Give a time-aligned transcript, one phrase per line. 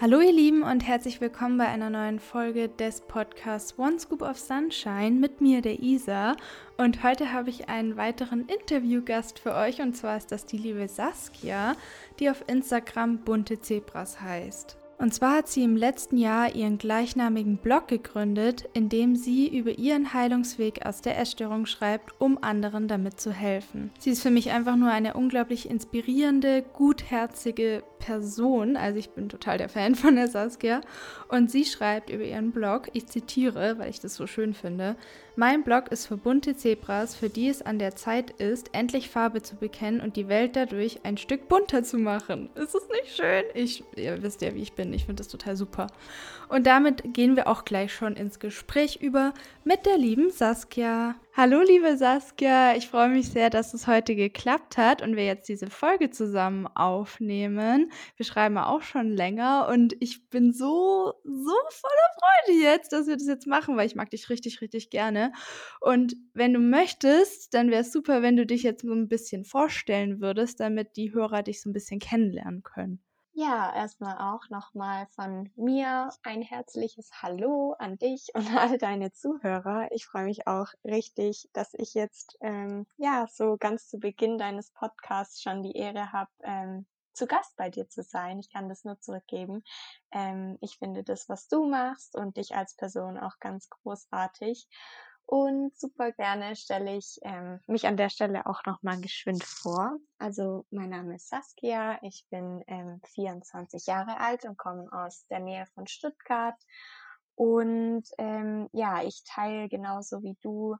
[0.00, 4.38] Hallo ihr Lieben und herzlich willkommen bei einer neuen Folge des Podcasts One Scoop of
[4.38, 6.36] Sunshine mit mir, der Isa.
[6.76, 10.86] Und heute habe ich einen weiteren Interviewgast für euch und zwar ist das die liebe
[10.86, 11.74] Saskia,
[12.20, 14.76] die auf Instagram bunte Zebras heißt.
[14.98, 19.78] Und zwar hat sie im letzten Jahr ihren gleichnamigen Blog gegründet, in dem sie über
[19.78, 23.92] ihren Heilungsweg aus der Essstörung schreibt, um anderen damit zu helfen.
[24.00, 28.76] Sie ist für mich einfach nur eine unglaublich inspirierende, gutherzige Person.
[28.76, 30.80] Also ich bin total der Fan von der Saskia.
[31.28, 34.96] Und sie schreibt über ihren Blog, ich zitiere, weil ich das so schön finde,
[35.36, 39.40] mein Blog ist für bunte Zebras, für die es an der Zeit ist, endlich Farbe
[39.40, 42.50] zu bekennen und die Welt dadurch ein Stück bunter zu machen.
[42.56, 43.44] Ist es nicht schön?
[43.54, 44.87] Ich, ihr wisst ja, wie ich bin.
[44.92, 45.88] Ich finde das total super.
[46.48, 49.34] Und damit gehen wir auch gleich schon ins Gespräch über
[49.64, 51.16] mit der lieben Saskia.
[51.36, 52.74] Hallo, liebe Saskia.
[52.74, 56.66] Ich freue mich sehr, dass es heute geklappt hat und wir jetzt diese Folge zusammen
[56.66, 57.92] aufnehmen.
[58.16, 63.16] Wir schreiben auch schon länger und ich bin so, so voller Freude jetzt, dass wir
[63.16, 65.32] das jetzt machen, weil ich mag dich richtig, richtig gerne.
[65.80, 69.44] Und wenn du möchtest, dann wäre es super, wenn du dich jetzt so ein bisschen
[69.44, 73.00] vorstellen würdest, damit die Hörer dich so ein bisschen kennenlernen können.
[73.40, 79.86] Ja, erstmal auch nochmal von mir ein herzliches Hallo an dich und all deine Zuhörer.
[79.92, 84.72] Ich freue mich auch richtig, dass ich jetzt ähm, ja so ganz zu Beginn deines
[84.72, 88.40] Podcasts schon die Ehre habe, ähm, zu Gast bei dir zu sein.
[88.40, 89.62] Ich kann das nur zurückgeben.
[90.10, 94.66] Ähm, ich finde das, was du machst und dich als Person auch ganz großartig.
[95.30, 99.98] Und super gerne stelle ich ähm, mich an der Stelle auch nochmal geschwind vor.
[100.18, 105.40] Also mein Name ist Saskia, ich bin ähm, 24 Jahre alt und komme aus der
[105.40, 106.56] Nähe von Stuttgart.
[107.34, 110.76] Und ähm, ja, ich teile genauso wie du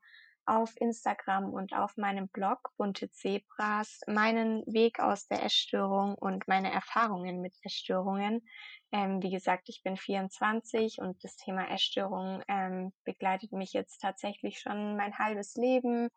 [0.48, 6.72] auf Instagram und auf meinem Blog Bunte Zebras meinen Weg aus der Essstörung und meine
[6.72, 8.48] Erfahrungen mit Essstörungen.
[8.90, 14.58] Ähm, wie gesagt, ich bin 24 und das Thema Essstörung ähm, begleitet mich jetzt tatsächlich
[14.58, 16.08] schon mein halbes Leben.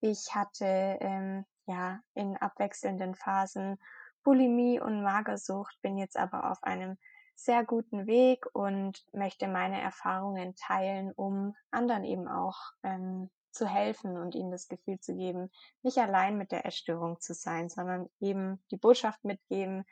[0.00, 3.78] Ich hatte ähm, ja in abwechselnden Phasen
[4.22, 6.96] Bulimie und Magersucht, bin jetzt aber auf einem
[7.36, 14.16] sehr guten Weg und möchte meine Erfahrungen teilen, um anderen eben auch ähm, zu helfen
[14.16, 15.50] und ihnen das Gefühl zu geben,
[15.82, 19.84] nicht allein mit der Essstörung zu sein, sondern eben die Botschaft mitgeben,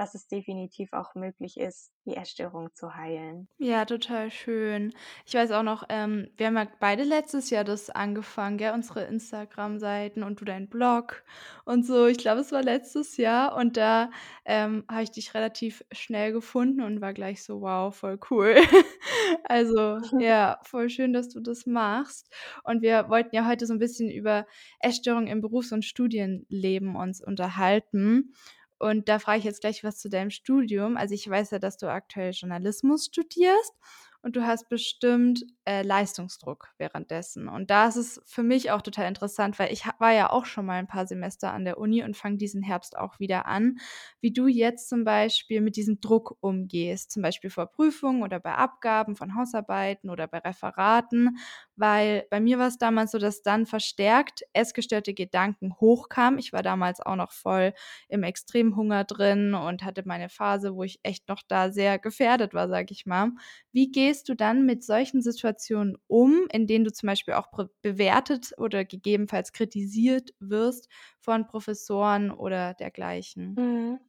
[0.00, 3.48] dass es definitiv auch möglich ist, die Essstörung zu heilen.
[3.58, 4.94] Ja, total schön.
[5.26, 8.72] Ich weiß auch noch, ähm, wir haben ja beide letztes Jahr das angefangen, gell?
[8.72, 11.22] Unsere Instagram-Seiten und du dein Blog
[11.66, 12.06] und so.
[12.06, 14.10] Ich glaube, es war letztes Jahr und da
[14.46, 18.54] ähm, habe ich dich relativ schnell gefunden und war gleich so, wow, voll cool.
[19.44, 22.32] also ja, voll schön, dass du das machst.
[22.64, 24.46] Und wir wollten ja heute so ein bisschen über
[24.80, 28.32] Essstörungen im Berufs- und Studienleben uns unterhalten.
[28.80, 30.96] Und da frage ich jetzt gleich was zu deinem Studium.
[30.96, 33.74] Also ich weiß ja, dass du aktuell Journalismus studierst
[34.22, 37.48] und du hast bestimmt äh, Leistungsdruck währenddessen.
[37.48, 40.66] Und da ist es für mich auch total interessant, weil ich war ja auch schon
[40.66, 43.78] mal ein paar Semester an der Uni und fange diesen Herbst auch wieder an,
[44.20, 48.54] wie du jetzt zum Beispiel mit diesem Druck umgehst, zum Beispiel vor Prüfungen oder bei
[48.54, 51.38] Abgaben von Hausarbeiten oder bei Referaten,
[51.76, 56.38] weil bei mir war es damals so, dass dann verstärkt essgestörte Gedanken hochkamen.
[56.38, 57.72] Ich war damals auch noch voll
[58.08, 62.68] im Extremhunger drin und hatte meine Phase, wo ich echt noch da sehr gefährdet war,
[62.68, 63.30] sag ich mal.
[63.72, 67.48] Wie gehst du dann mit solchen Situationen um, in denen du zum Beispiel auch
[67.82, 70.88] bewertet oder gegebenenfalls kritisiert wirst
[71.20, 73.60] von Professoren oder dergleichen?
[73.60, 74.00] Mhm.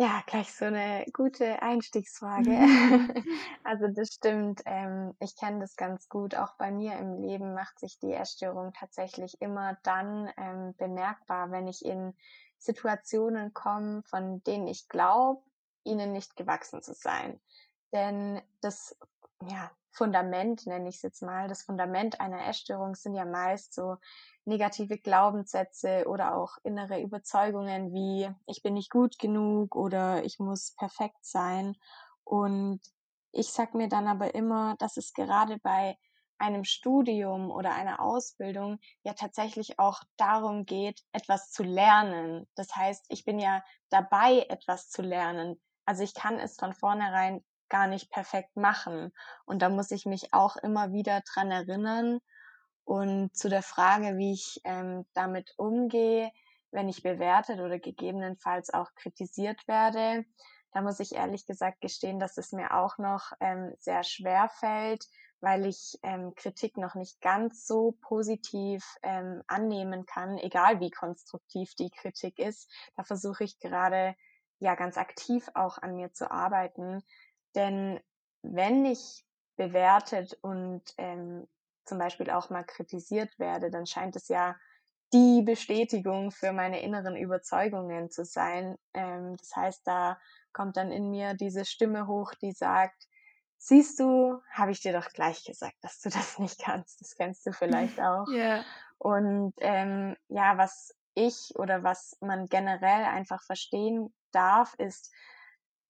[0.00, 2.52] Ja, gleich so eine gute Einstiegsfrage.
[3.64, 4.62] Also das stimmt.
[4.64, 6.34] Ähm, ich kenne das ganz gut.
[6.36, 11.66] Auch bei mir im Leben macht sich die Essstörung tatsächlich immer dann ähm, bemerkbar, wenn
[11.66, 12.14] ich in
[12.58, 15.42] Situationen komme, von denen ich glaube,
[15.84, 17.40] ihnen nicht gewachsen zu sein.
[17.92, 18.96] Denn das
[19.48, 23.96] ja, Fundament, nenne ich es jetzt mal, das Fundament einer Essstörung sind ja meist so
[24.44, 30.74] negative Glaubenssätze oder auch innere Überzeugungen wie ich bin nicht gut genug oder ich muss
[30.76, 31.76] perfekt sein.
[32.24, 32.80] Und
[33.32, 35.96] ich sag mir dann aber immer, dass es gerade bei
[36.38, 42.48] einem Studium oder einer Ausbildung ja tatsächlich auch darum geht, etwas zu lernen.
[42.54, 45.60] Das heißt, ich bin ja dabei, etwas zu lernen.
[45.84, 49.12] Also ich kann es von vornherein gar nicht perfekt machen.
[49.44, 52.20] Und da muss ich mich auch immer wieder dran erinnern.
[52.84, 56.30] Und zu der Frage, wie ich ähm, damit umgehe,
[56.70, 60.24] wenn ich bewertet oder gegebenenfalls auch kritisiert werde,
[60.72, 65.06] da muss ich ehrlich gesagt gestehen, dass es mir auch noch ähm, sehr schwer fällt,
[65.40, 71.74] weil ich ähm, Kritik noch nicht ganz so positiv ähm, annehmen kann, egal wie konstruktiv
[71.74, 72.70] die Kritik ist.
[72.96, 74.14] Da versuche ich gerade
[74.58, 77.02] ja ganz aktiv auch an mir zu arbeiten.
[77.54, 78.00] Denn
[78.42, 79.24] wenn ich
[79.56, 81.48] bewertet und ähm,
[81.84, 84.56] zum Beispiel auch mal kritisiert werde, dann scheint es ja
[85.12, 88.76] die Bestätigung für meine inneren Überzeugungen zu sein.
[88.94, 90.18] Ähm, das heißt, da
[90.52, 93.08] kommt dann in mir diese Stimme hoch, die sagt,
[93.56, 97.00] siehst du, habe ich dir doch gleich gesagt, dass du das nicht kannst.
[97.00, 98.26] Das kennst du vielleicht auch.
[98.30, 98.64] Ja.
[98.98, 105.12] Und ähm, ja, was ich oder was man generell einfach verstehen darf, ist,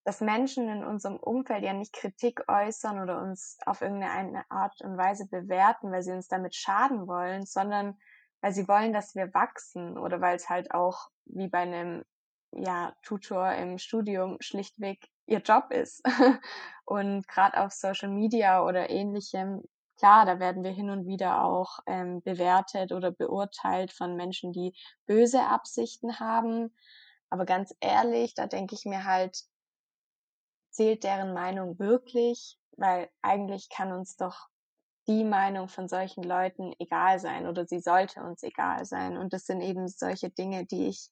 [0.09, 4.97] dass Menschen in unserem Umfeld ja nicht Kritik äußern oder uns auf irgendeine Art und
[4.97, 7.95] Weise bewerten, weil sie uns damit schaden wollen, sondern
[8.41, 12.07] weil sie wollen, dass wir wachsen oder weil es halt auch wie bei einem
[12.53, 16.03] ja, Tutor im Studium schlichtweg ihr Job ist.
[16.87, 19.63] und gerade auf Social Media oder ähnlichem,
[19.99, 24.73] klar, da werden wir hin und wieder auch ähm, bewertet oder beurteilt von Menschen, die
[25.05, 26.75] böse Absichten haben.
[27.29, 29.45] Aber ganz ehrlich, da denke ich mir halt,
[30.71, 32.59] zählt deren Meinung wirklich?
[32.77, 34.49] Weil eigentlich kann uns doch
[35.09, 39.17] die Meinung von solchen Leuten egal sein oder sie sollte uns egal sein.
[39.19, 41.11] Und das sind eben solche Dinge, die ich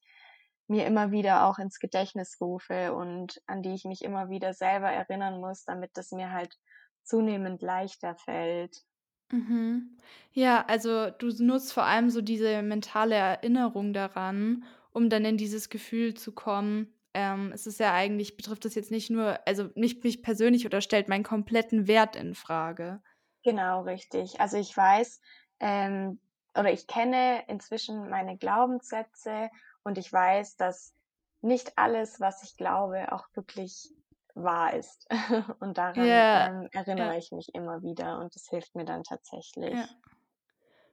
[0.67, 4.89] mir immer wieder auch ins Gedächtnis rufe und an die ich mich immer wieder selber
[4.91, 6.57] erinnern muss, damit das mir halt
[7.03, 8.83] zunehmend leichter fällt.
[9.31, 9.97] Mhm.
[10.31, 14.63] Ja, also du nutzt vor allem so diese mentale Erinnerung daran,
[14.93, 16.93] um dann in dieses Gefühl zu kommen.
[17.19, 20.81] Ähm, es ist ja eigentlich, betrifft das jetzt nicht nur, also nicht mich persönlich oder
[20.81, 23.01] stellt meinen kompletten Wert in Frage.
[23.43, 24.39] Genau, richtig.
[24.39, 25.19] Also ich weiß
[25.59, 26.19] ähm,
[26.55, 29.49] oder ich kenne inzwischen meine Glaubenssätze
[29.83, 30.93] und ich weiß, dass
[31.41, 33.89] nicht alles, was ich glaube, auch wirklich
[34.35, 35.07] wahr ist.
[35.59, 39.03] und daran Ja, ähm, erinnere ja, ich mich immer wieder und das hilft mir dann
[39.03, 39.73] tatsächlich.
[39.73, 39.89] ja.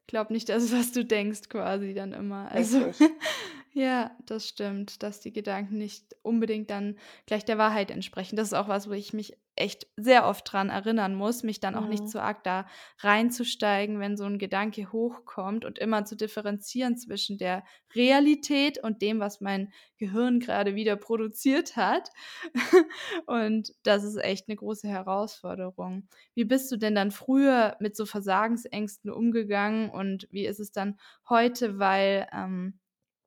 [0.06, 2.50] Glaub nicht das, was du denkst quasi dann immer.
[2.50, 2.92] Also.
[3.76, 8.36] ja, das stimmt, dass die Gedanken nicht unbedingt dann gleich der Wahrheit entsprechen.
[8.36, 11.74] Das ist auch was, wo ich mich echt sehr oft dran erinnern muss, mich dann
[11.74, 12.08] auch nicht Mhm.
[12.08, 12.66] zu arg da
[13.00, 17.64] reinzusteigen, wenn so ein Gedanke hochkommt und immer zu differenzieren zwischen der
[17.96, 22.10] Realität und dem, was mein Gehirn gerade wieder produziert hat.
[23.26, 26.08] Und das ist echt eine große Herausforderung.
[26.34, 30.98] Wie bist du denn dann früher mit so Versagensängsten umgegangen und wie ist es dann
[31.28, 31.78] heute?
[31.78, 32.78] Weil, ähm,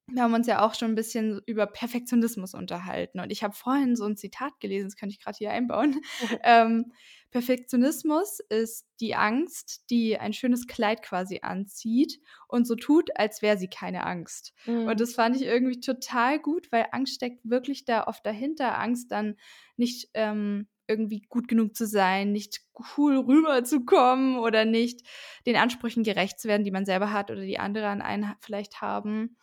[0.10, 3.96] wir haben uns ja auch schon ein bisschen über Perfektionismus unterhalten und ich habe vorhin
[3.96, 6.02] so ein Zitat gelesen, das könnte ich gerade hier einbauen.
[6.44, 6.94] Ähm,
[7.32, 13.58] Perfektionismus ist die Angst, die ein schönes Kleid quasi anzieht und so tut, als wäre
[13.58, 14.54] sie keine Angst.
[14.84, 15.02] Und Mhm.
[15.02, 18.78] das fand ich irgendwie total gut, weil Angst steckt wirklich da oft dahinter.
[18.80, 19.36] Angst dann
[19.76, 22.62] nicht, ähm, irgendwie gut genug zu sein, nicht
[22.96, 25.02] cool rüberzukommen oder nicht
[25.46, 28.80] den Ansprüchen gerecht zu werden, die man selber hat oder die andere an einen vielleicht
[28.82, 29.36] haben.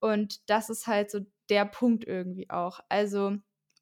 [0.00, 1.20] Und das ist halt so
[1.50, 2.80] der Punkt irgendwie auch.
[2.88, 3.36] Also,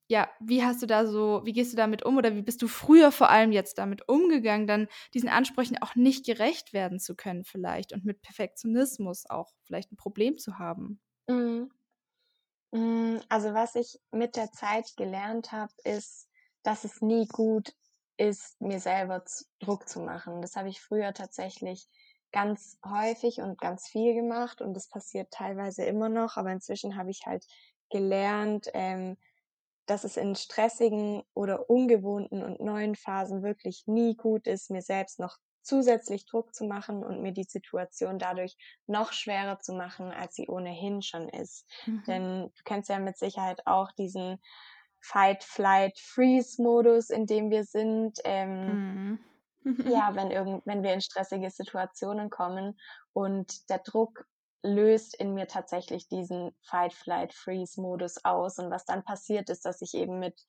[0.09, 2.69] ja, wie hast du da so wie gehst du damit um oder wie bist du
[2.69, 7.45] früher vor allem jetzt damit umgegangen, dann diesen Ansprüchen auch nicht gerecht werden zu können
[7.45, 11.01] vielleicht und mit Perfektionismus auch vielleicht ein Problem zu haben?
[11.29, 11.69] Mhm.
[12.75, 16.29] Hm, also, was ich mit der Zeit gelernt habe, ist,
[16.63, 17.75] dass es nie gut
[18.17, 19.25] ist, mir selber
[19.61, 20.43] Druck zu machen.
[20.43, 21.89] Das habe ich früher tatsächlich
[22.35, 27.11] ganz häufig und ganz viel gemacht und das passiert teilweise immer noch, aber inzwischen habe
[27.13, 27.47] ich halt
[27.91, 29.17] gelernt, ähm,
[29.87, 35.21] dass es in stressigen oder ungewohnten und neuen Phasen wirklich nie gut ist, mir selbst
[35.21, 40.35] noch zusätzlich Druck zu machen und mir die Situation dadurch noch schwerer zu machen, als
[40.35, 41.71] sie ohnehin schon ist.
[41.87, 42.03] Mhm.
[42.09, 44.43] Denn du kennst ja mit Sicherheit auch diesen
[45.01, 48.19] Fight, Flight, Freeze-Modus, in dem wir sind.
[48.25, 49.19] Ähm, Mhm.
[49.65, 52.79] Ja, wenn irgend wenn wir in stressige Situationen kommen
[53.13, 54.27] und der Druck
[54.65, 58.59] löst in mir tatsächlich diesen Fight, Flight, Freeze-Modus aus.
[58.59, 60.41] Und was dann passiert, ist, dass ich eben mit,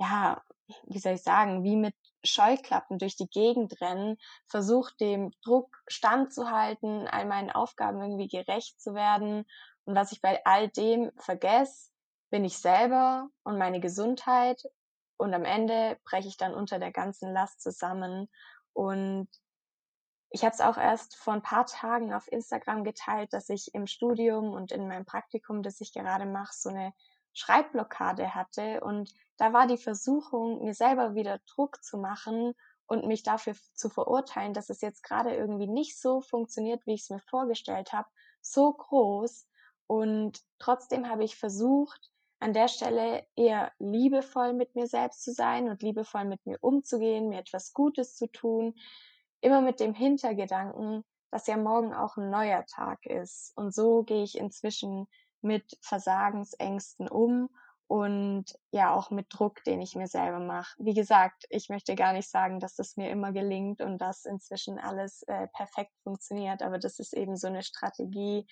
[0.00, 0.42] ja,
[0.86, 1.94] wie soll ich sagen, wie mit
[2.24, 4.16] Scheuklappen durch die Gegend rennen,
[4.48, 9.44] versuche dem Druck standzuhalten, all meinen Aufgaben irgendwie gerecht zu werden.
[9.84, 11.90] Und was ich bei all dem vergesse,
[12.30, 14.60] bin ich selber und meine Gesundheit.
[15.16, 18.28] Und am Ende breche ich dann unter der ganzen Last zusammen
[18.72, 19.28] und
[20.34, 23.86] ich habe es auch erst vor ein paar Tagen auf Instagram geteilt, dass ich im
[23.86, 26.92] Studium und in meinem Praktikum, das ich gerade mache, so eine
[27.34, 28.80] Schreibblockade hatte.
[28.80, 32.52] Und da war die Versuchung, mir selber wieder Druck zu machen
[32.86, 37.02] und mich dafür zu verurteilen, dass es jetzt gerade irgendwie nicht so funktioniert, wie ich
[37.02, 38.08] es mir vorgestellt habe,
[38.40, 39.46] so groß.
[39.86, 42.10] Und trotzdem habe ich versucht,
[42.44, 47.30] an der Stelle eher liebevoll mit mir selbst zu sein und liebevoll mit mir umzugehen,
[47.30, 48.74] mir etwas Gutes zu tun,
[49.40, 53.56] immer mit dem Hintergedanken, dass ja morgen auch ein neuer Tag ist.
[53.56, 55.06] Und so gehe ich inzwischen
[55.40, 57.48] mit Versagensängsten um
[57.86, 60.76] und ja auch mit Druck, den ich mir selber mache.
[60.78, 64.78] Wie gesagt, ich möchte gar nicht sagen, dass das mir immer gelingt und dass inzwischen
[64.78, 68.46] alles äh, perfekt funktioniert, aber das ist eben so eine Strategie,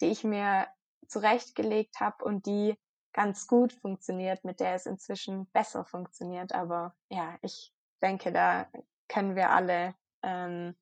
[0.00, 0.66] die ich mir
[1.08, 2.74] zurechtgelegt habe und die
[3.18, 6.52] ganz gut funktioniert, mit der es inzwischen besser funktioniert.
[6.52, 8.68] Aber ja, ich denke, da
[9.08, 10.76] können wir alle ähm,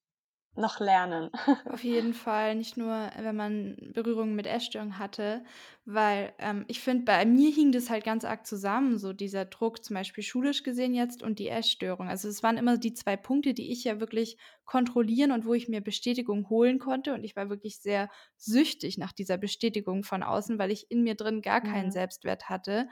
[0.59, 1.31] noch lernen.
[1.69, 5.43] Auf jeden Fall, nicht nur, wenn man Berührungen mit Essstörungen hatte,
[5.85, 9.85] weil ähm, ich finde, bei mir hing das halt ganz arg zusammen, so dieser Druck,
[9.85, 12.09] zum Beispiel schulisch gesehen jetzt und die Essstörung.
[12.09, 15.67] Also es waren immer die zwei Punkte, die ich ja wirklich kontrollieren und wo ich
[15.69, 17.15] mir Bestätigung holen konnte.
[17.15, 21.17] Und ich war wirklich sehr süchtig nach dieser Bestätigung von außen, weil ich in mir
[21.17, 21.91] drin gar keinen Mhm.
[21.91, 22.89] Selbstwert hatte.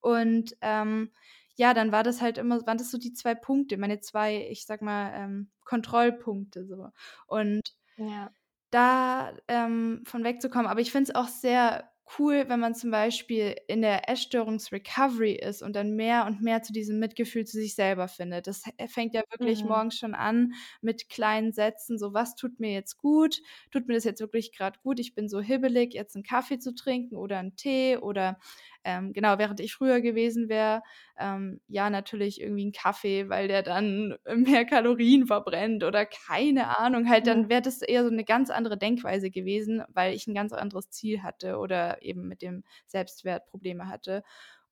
[0.00, 1.10] Und ähm,
[1.56, 4.66] ja, dann war das halt immer, waren das so die zwei Punkte, meine zwei, ich
[4.66, 6.88] sag mal, ähm, Kontrollpunkte so.
[7.26, 7.60] Und
[7.96, 8.34] Ja.
[8.70, 10.66] da ähm, von wegzukommen.
[10.66, 15.62] Aber ich finde es auch sehr cool, wenn man zum Beispiel in der Essstörungs-Recovery ist
[15.62, 18.46] und dann mehr und mehr zu diesem Mitgefühl zu sich selber findet.
[18.46, 19.64] Das fängt ja wirklich Mhm.
[19.64, 23.40] morgens schon an mit kleinen Sätzen, so was tut mir jetzt gut?
[23.70, 25.00] Tut mir das jetzt wirklich gerade gut?
[25.00, 28.38] Ich bin so hibbelig, jetzt einen Kaffee zu trinken oder einen Tee oder
[28.84, 30.82] ähm, genau, während ich früher gewesen wäre,
[31.18, 37.08] ähm, ja, natürlich irgendwie einen Kaffee, weil der dann mehr Kalorien verbrennt oder keine Ahnung,
[37.08, 37.48] halt dann Mhm.
[37.48, 41.22] wäre das eher so eine ganz andere Denkweise gewesen, weil ich ein ganz anderes Ziel
[41.22, 44.22] hatte oder eben mit dem Selbstwert Probleme hatte.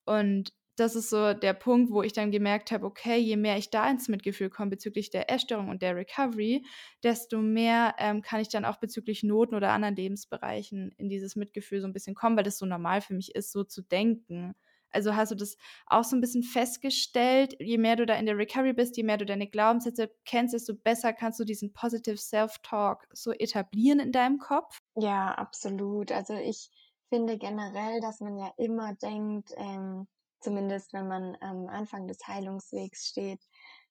[0.04, 3.70] Und das ist so der Punkt, wo ich dann gemerkt habe, okay, je mehr ich
[3.70, 6.64] da ins Mitgefühl komme bezüglich der Essstörung und der Recovery,
[7.02, 11.80] desto mehr ähm, kann ich dann auch bezüglich Noten oder anderen Lebensbereichen in dieses Mitgefühl
[11.80, 14.54] so ein bisschen kommen, weil das so normal für mich ist, so zu denken.
[14.90, 18.36] Also hast du das auch so ein bisschen festgestellt, je mehr du da in der
[18.36, 23.06] Recovery bist, je mehr du deine Glaubenssätze kennst, desto besser kannst du diesen Positive Self-Talk
[23.12, 24.78] so etablieren in deinem Kopf?
[24.96, 26.12] Ja, absolut.
[26.12, 26.70] Also ich
[27.08, 30.06] finde generell, dass man ja immer denkt, ähm,
[30.42, 33.40] zumindest wenn man am Anfang des Heilungswegs steht,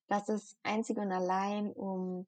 [0.07, 2.27] dass es einzig und allein um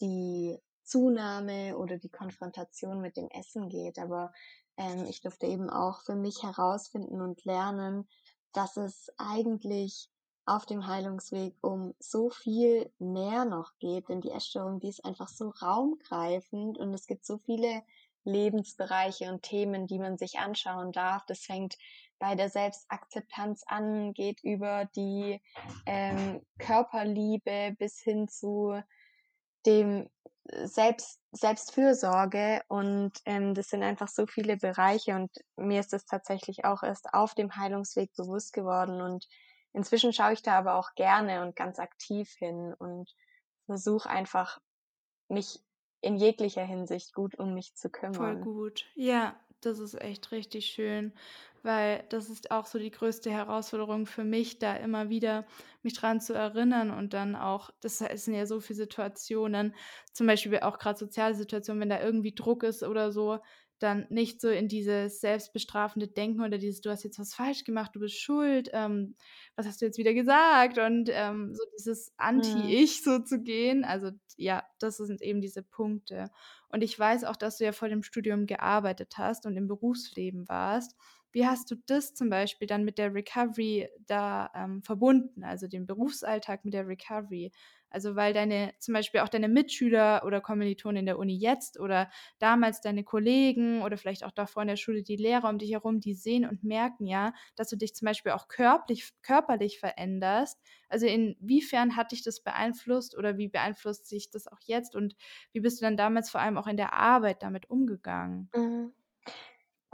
[0.00, 3.98] die Zunahme oder die Konfrontation mit dem Essen geht.
[3.98, 4.32] Aber
[4.76, 8.08] ähm, ich durfte eben auch für mich herausfinden und lernen,
[8.52, 10.10] dass es eigentlich
[10.46, 15.28] auf dem Heilungsweg um so viel mehr noch geht, denn die Essstörung, die ist einfach
[15.28, 17.82] so raumgreifend und es gibt so viele
[18.24, 21.24] Lebensbereiche und Themen, die man sich anschauen darf.
[21.26, 21.76] Das fängt
[22.18, 25.40] bei der Selbstakzeptanz an, geht über die
[25.86, 28.82] ähm, Körperliebe bis hin zu
[29.66, 30.08] dem
[30.64, 36.64] Selbst, Selbstfürsorge und ähm, das sind einfach so viele Bereiche und mir ist das tatsächlich
[36.64, 39.26] auch erst auf dem Heilungsweg bewusst geworden und
[39.72, 43.10] inzwischen schaue ich da aber auch gerne und ganz aktiv hin und
[43.66, 44.60] versuche einfach
[45.28, 45.60] mich
[46.02, 48.42] in jeglicher Hinsicht gut um mich zu Voll kümmern.
[48.42, 48.84] gut.
[48.94, 51.14] Ja, das ist echt richtig schön,
[51.64, 55.46] weil das ist auch so die größte Herausforderung für mich, da immer wieder
[55.82, 59.74] mich dran zu erinnern und dann auch, das sind ja so viele Situationen,
[60.12, 63.38] zum Beispiel auch gerade soziale Situationen, wenn da irgendwie Druck ist oder so,
[63.80, 67.90] dann nicht so in dieses selbstbestrafende Denken oder dieses, du hast jetzt was falsch gemacht,
[67.94, 69.16] du bist schuld, ähm,
[69.56, 70.78] was hast du jetzt wieder gesagt?
[70.78, 72.76] Und ähm, so dieses Mhm.
[72.76, 73.84] Anti-Ich so zu gehen.
[73.84, 76.30] Also ja, das sind eben diese Punkte.
[76.68, 80.48] Und ich weiß auch, dass du ja vor dem Studium gearbeitet hast und im Berufsleben
[80.48, 80.96] warst.
[81.34, 85.86] Wie hast du das zum Beispiel dann mit der Recovery da ähm, verbunden, also den
[85.86, 87.52] Berufsalltag mit der Recovery?
[87.90, 92.10] Also weil deine, zum Beispiel auch deine Mitschüler oder Kommilitonen in der Uni jetzt oder
[92.40, 96.00] damals deine Kollegen oder vielleicht auch davor in der Schule die Lehrer um dich herum,
[96.00, 100.60] die sehen und merken ja, dass du dich zum Beispiel auch körperlich, körperlich veränderst.
[100.88, 105.14] Also inwiefern hat dich das beeinflusst oder wie beeinflusst sich das auch jetzt und
[105.52, 108.50] wie bist du dann damals vor allem auch in der Arbeit damit umgegangen?
[108.54, 108.92] Mhm.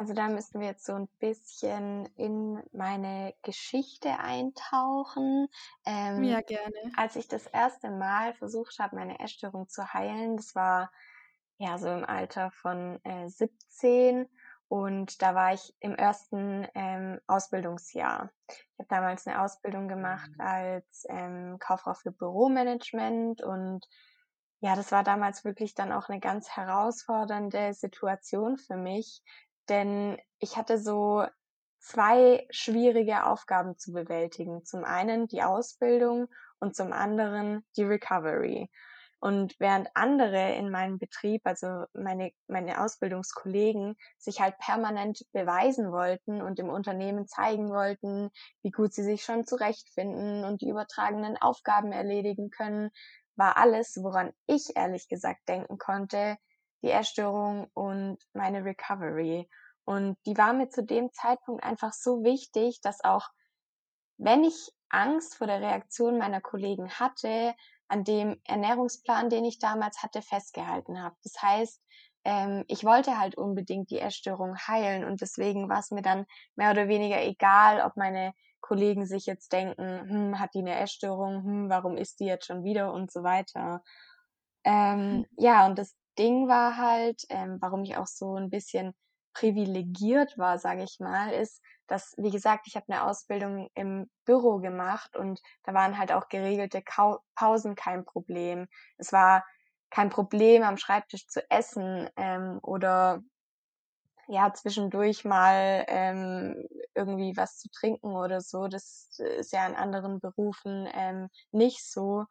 [0.01, 5.47] Also da müssten wir jetzt so ein bisschen in meine Geschichte eintauchen.
[5.85, 6.75] Ähm, Ja, gerne.
[6.97, 10.91] als ich das erste Mal versucht habe, meine Essstörung zu heilen, das war
[11.59, 14.27] ja so im Alter von äh, 17
[14.69, 18.31] und da war ich im ersten ähm, Ausbildungsjahr.
[18.49, 23.87] Ich habe damals eine Ausbildung gemacht als ähm, Kauffrau für Büromanagement und
[24.61, 29.23] ja, das war damals wirklich dann auch eine ganz herausfordernde Situation für mich,
[29.71, 31.25] denn ich hatte so
[31.81, 34.65] 2 schwierige Aufgaben zu bewältigen.
[34.65, 38.71] Zum einen die Ausbildung und zum anderen die Recovery.
[39.23, 46.41] Und während andere in meinem Betrieb, also meine meine Ausbildungskollegen, sich halt permanent beweisen wollten
[46.41, 48.31] und dem Unternehmen zeigen wollten,
[48.63, 52.91] wie gut sie sich schon zurechtfinden und die übertragenen Aufgaben erledigen können,
[53.37, 56.39] war alles, woran ich ehrlich gesagt denken konnte,
[56.83, 59.49] die Essstörung und meine Recovery.
[59.91, 63.29] Und die war mir zu dem Zeitpunkt einfach so wichtig, dass auch
[64.19, 67.57] wenn ich Angst vor der Reaktion meiner Kollegen hatte,
[67.89, 71.17] an dem Ernährungsplan, den ich damals hatte, festgehalten habe.
[71.25, 71.83] Das heißt,
[72.23, 76.71] ähm, ich wollte halt unbedingt die Essstörung heilen und deswegen war es mir dann mehr
[76.71, 81.69] oder weniger egal, ob meine Kollegen sich jetzt denken, hm, hat die eine Essstörung, hm,
[81.69, 83.83] warum ist die jetzt schon wieder und so weiter.
[84.63, 85.27] Ähm, mhm.
[85.37, 88.95] ja, und das Ding war halt, ähm, warum ich auch so ein bisschen
[89.33, 94.59] privilegiert war, sage ich mal, ist, dass, wie gesagt, ich habe eine Ausbildung im Büro
[94.59, 98.69] gemacht und da waren halt auch geregelte Kau Pausen kein Problem.
[98.97, 99.45] Es war
[99.91, 103.23] kein Problem, am Schreibtisch zu essen ähm, oder
[104.29, 108.69] ja, zwischendurch mal ähm, irgendwie was zu trinken oder so.
[108.69, 112.27] Das ist ja in anderen Berufen ähm, nicht so.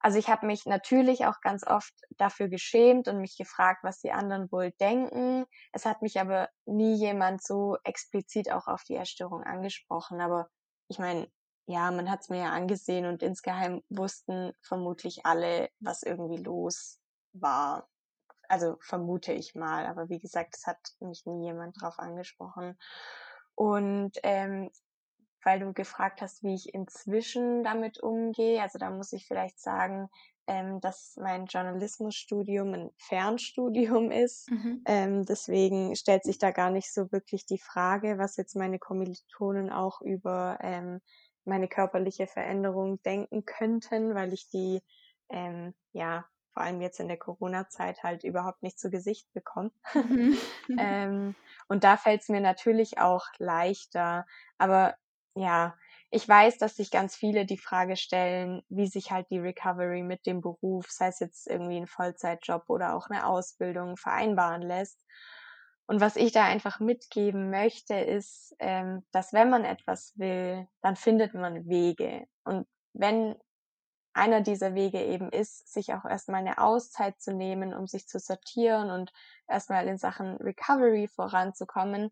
[0.00, 4.12] Also ich habe mich natürlich auch ganz oft dafür geschämt und mich gefragt, was die
[4.12, 5.46] anderen wohl denken.
[5.72, 10.20] Es hat mich aber nie jemand so explizit auch auf die Erstörung angesprochen.
[10.20, 10.48] Aber
[10.88, 11.28] ich meine,
[11.66, 17.00] ja, man hat es mir ja angesehen und insgeheim wussten vermutlich alle, was irgendwie los
[17.32, 17.88] war.
[18.48, 19.86] Also vermute ich mal.
[19.86, 22.78] Aber wie gesagt, es hat mich nie jemand drauf angesprochen.
[23.56, 24.70] Und ähm,
[25.46, 28.60] weil du gefragt hast, wie ich inzwischen damit umgehe.
[28.60, 30.10] Also da muss ich vielleicht sagen,
[30.48, 34.50] ähm, dass mein Journalismusstudium ein Fernstudium ist.
[34.50, 34.82] Mhm.
[34.86, 39.70] Ähm, deswegen stellt sich da gar nicht so wirklich die Frage, was jetzt meine Kommilitonen
[39.70, 41.00] auch über ähm,
[41.44, 44.82] meine körperliche Veränderung denken könnten, weil ich die
[45.28, 46.26] ähm, ja
[46.56, 49.70] vor allem jetzt in der Corona-Zeit halt überhaupt nicht zu Gesicht bekomme.
[49.94, 50.38] Mhm.
[50.78, 51.34] ähm,
[51.68, 54.26] und da fällt es mir natürlich auch leichter.
[54.58, 54.96] Aber
[55.36, 55.76] ja,
[56.10, 60.24] ich weiß, dass sich ganz viele die Frage stellen, wie sich halt die Recovery mit
[60.26, 64.98] dem Beruf, sei es jetzt irgendwie ein Vollzeitjob oder auch eine Ausbildung, vereinbaren lässt.
[65.86, 70.96] Und was ich da einfach mitgeben möchte, ist, ähm, dass wenn man etwas will, dann
[70.96, 72.26] findet man Wege.
[72.44, 73.36] Und wenn
[74.14, 78.18] einer dieser Wege eben ist, sich auch erstmal eine Auszeit zu nehmen, um sich zu
[78.18, 79.12] sortieren und
[79.46, 82.10] erstmal in Sachen Recovery voranzukommen,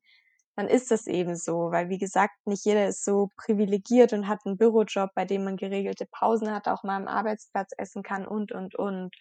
[0.57, 4.41] dann ist das eben so, weil wie gesagt, nicht jeder ist so privilegiert und hat
[4.45, 8.53] einen Bürojob, bei dem man geregelte Pausen hat, auch mal am Arbeitsplatz essen kann und,
[8.53, 9.15] und, und.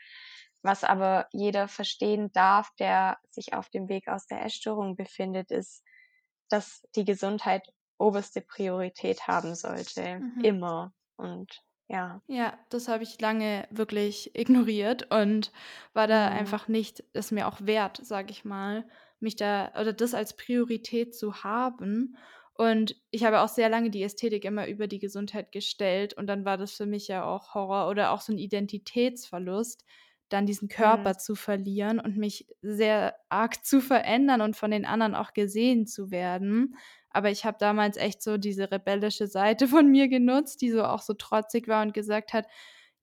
[0.62, 5.84] Was aber jeder verstehen darf, der sich auf dem Weg aus der Essstörung befindet, ist,
[6.50, 7.68] dass die Gesundheit
[7.98, 10.20] oberste Priorität haben sollte.
[10.20, 10.42] Mhm.
[10.44, 10.94] Immer.
[11.18, 12.22] Und ja.
[12.28, 15.52] Ja, das habe ich lange wirklich ignoriert und
[15.94, 16.38] war da mhm.
[16.38, 18.86] einfach nicht, es mir auch wert, sage ich mal,
[19.24, 22.16] mich da oder das als Priorität zu haben.
[22.56, 26.46] Und ich habe auch sehr lange die Ästhetik immer über die Gesundheit gestellt und dann
[26.46, 29.84] war das für mich ja auch Horror oder auch so ein Identitätsverlust,
[30.30, 31.20] dann diesen Körper mhm.
[31.20, 36.12] zu verlieren und mich sehr arg zu verändern und von den anderen auch gesehen zu
[36.12, 36.76] werden.
[37.10, 41.02] Aber ich habe damals echt so diese rebellische Seite von mir genutzt, die so auch
[41.02, 42.48] so trotzig war und gesagt hat,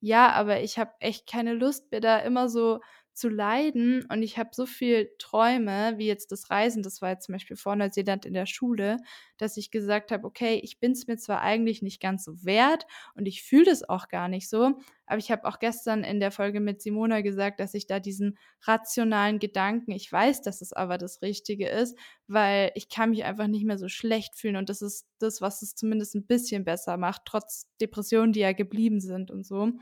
[0.01, 2.81] ja, aber ich habe echt keine Lust mir da immer so
[3.13, 4.07] zu leiden.
[4.11, 7.57] Und ich habe so viel Träume, wie jetzt das Reisen, das war jetzt zum Beispiel
[7.57, 8.99] vor Neuseeland in der Schule,
[9.37, 12.87] dass ich gesagt habe, okay, ich bin es mir zwar eigentlich nicht ganz so wert
[13.15, 16.31] und ich fühle das auch gar nicht so, aber ich habe auch gestern in der
[16.31, 20.99] Folge mit Simona gesagt, dass ich da diesen rationalen Gedanken, ich weiß, dass es aber
[20.99, 24.83] das Richtige ist, weil ich kann mich einfach nicht mehr so schlecht fühlen und das
[24.83, 29.31] ist das, was es zumindest ein bisschen besser macht, trotz Depressionen, die ja geblieben sind
[29.31, 29.73] und so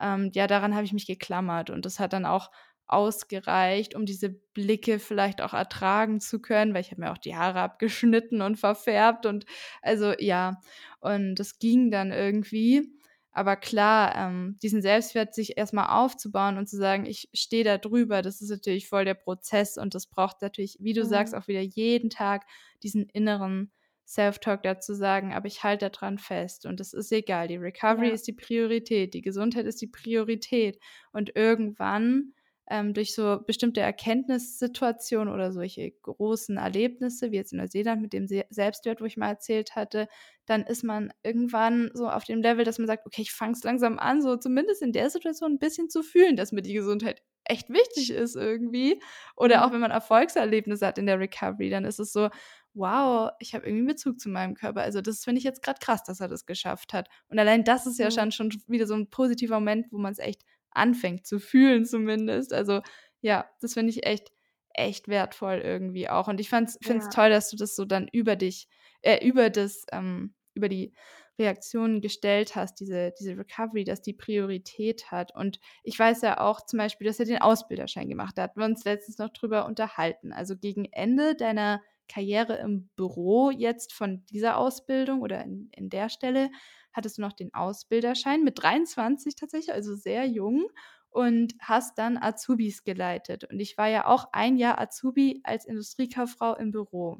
[0.00, 2.50] ähm, ja, daran habe ich mich geklammert und das hat dann auch
[2.90, 7.36] ausgereicht, um diese Blicke vielleicht auch ertragen zu können, weil ich habe mir auch die
[7.36, 9.46] Haare abgeschnitten und verfärbt und
[9.80, 10.60] also ja,
[11.00, 12.92] und das ging dann irgendwie.
[13.32, 18.22] Aber klar, ähm, diesen Selbstwert sich erstmal aufzubauen und zu sagen, ich stehe da drüber,
[18.22, 21.08] das ist natürlich voll der Prozess und das braucht natürlich, wie du mhm.
[21.08, 22.44] sagst, auch wieder jeden Tag
[22.82, 23.70] diesen inneren
[24.10, 27.46] Self-Talk dazu sagen, aber ich halte daran fest und es ist egal.
[27.46, 28.14] Die Recovery ja.
[28.14, 30.80] ist die Priorität, die Gesundheit ist die Priorität
[31.12, 32.34] und irgendwann
[32.68, 38.26] ähm, durch so bestimmte Erkenntnissituationen oder solche großen Erlebnisse, wie jetzt in Neuseeland mit dem
[38.26, 40.08] Selbstwert, wo ich mal erzählt hatte,
[40.46, 43.64] dann ist man irgendwann so auf dem Level, dass man sagt, okay, ich fange es
[43.64, 47.22] langsam an, so zumindest in der Situation ein bisschen zu fühlen, dass mir die Gesundheit
[47.44, 49.00] echt wichtig ist irgendwie.
[49.36, 52.28] Oder auch wenn man Erfolgserlebnisse hat in der Recovery, dann ist es so,
[52.74, 54.82] wow, ich habe irgendwie einen Bezug zu meinem Körper.
[54.82, 57.08] Also das finde ich jetzt gerade krass, dass er das geschafft hat.
[57.28, 60.18] Und allein das ist ja schon, schon wieder so ein positiver Moment, wo man es
[60.18, 62.52] echt anfängt zu fühlen zumindest.
[62.52, 62.80] Also
[63.20, 64.32] ja, das finde ich echt,
[64.72, 66.28] echt wertvoll irgendwie auch.
[66.28, 67.08] Und ich finde es ja.
[67.10, 68.68] toll, dass du das so dann über dich,
[69.02, 70.92] äh, über das, ähm, über die
[71.38, 75.34] Reaktionen gestellt hast, diese, diese Recovery, dass die Priorität hat.
[75.34, 78.38] Und ich weiß ja auch zum Beispiel, dass er den Ausbilderschein gemacht hat.
[78.38, 80.32] Da hatten wir uns letztens noch drüber unterhalten.
[80.32, 81.80] Also gegen Ende deiner
[82.10, 86.50] Karriere im Büro jetzt von dieser Ausbildung oder in, in der Stelle
[86.92, 90.66] hattest du noch den Ausbilderschein mit 23 tatsächlich, also sehr jung
[91.10, 93.44] und hast dann Azubis geleitet.
[93.44, 97.18] Und ich war ja auch ein Jahr Azubi als Industriekauffrau im Büro.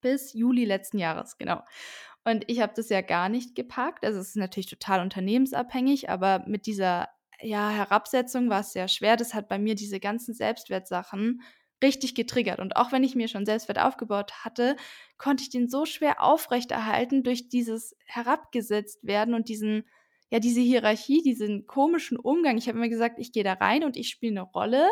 [0.00, 1.62] Bis Juli letzten Jahres, genau.
[2.24, 4.04] Und ich habe das ja gar nicht gepackt.
[4.04, 7.08] Also es ist natürlich total unternehmensabhängig, aber mit dieser
[7.42, 9.16] ja, Herabsetzung war es sehr schwer.
[9.16, 11.42] Das hat bei mir diese ganzen Selbstwertsachen
[11.82, 12.60] richtig getriggert.
[12.60, 14.76] Und auch wenn ich mir schon Selbstwert aufgebaut hatte,
[15.18, 19.84] konnte ich den so schwer aufrechterhalten durch dieses herabgesetzt werden und diesen,
[20.30, 22.58] ja, diese Hierarchie, diesen komischen Umgang.
[22.58, 24.88] Ich habe immer gesagt, ich gehe da rein und ich spiele eine Rolle,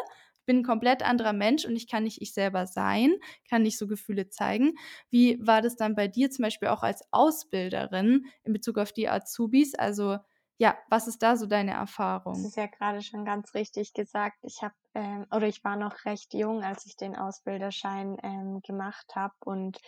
[0.46, 3.12] bin ein komplett anderer Mensch und ich kann nicht ich selber sein,
[3.48, 4.72] kann nicht so Gefühle zeigen.
[5.10, 9.08] Wie war das dann bei dir zum Beispiel auch als Ausbilderin in Bezug auf die
[9.08, 9.74] Azubis?
[9.74, 10.16] Also
[10.58, 12.34] ja, was ist da so deine Erfahrung?
[12.34, 14.38] Das ist ja gerade schon ganz richtig gesagt.
[14.42, 19.06] Ich habe ähm, oder ich war noch recht jung, als ich den Ausbilderschein ähm, gemacht
[19.14, 19.78] habe und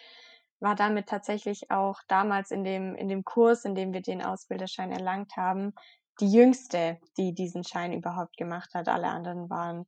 [0.60, 4.92] war damit tatsächlich auch damals in dem in dem Kurs, in dem wir den Ausbilderschein
[4.92, 5.72] erlangt haben,
[6.20, 8.88] die jüngste, die diesen Schein überhaupt gemacht hat.
[8.88, 9.86] Alle anderen waren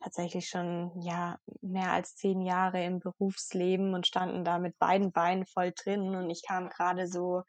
[0.00, 5.46] tatsächlich schon ja mehr als zehn Jahre im Berufsleben und standen da mit beiden Beinen
[5.46, 7.42] voll drin und ich kam gerade so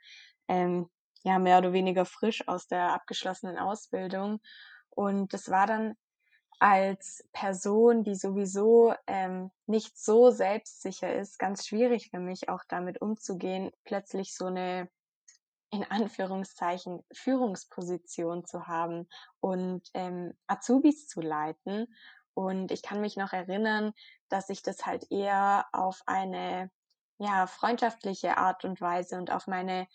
[0.47, 0.87] ähm,
[1.25, 4.39] ja mehr oder weniger frisch aus der abgeschlossenen Ausbildung.
[4.89, 5.95] Und das war dann
[6.59, 13.01] als Person, die sowieso ähm, nicht so selbstsicher ist, ganz schwierig für mich auch damit
[13.01, 14.87] umzugehen, plötzlich so eine
[15.71, 19.09] in Anführungszeichen Führungsposition zu haben
[19.41, 21.93] und ähm, Azubis zu leiten.
[22.33, 23.93] Und ich kann mich noch erinnern,
[24.29, 26.71] dass ich das halt eher auf eine
[27.17, 29.87] ja, freundschaftliche Art und Weise und auf meine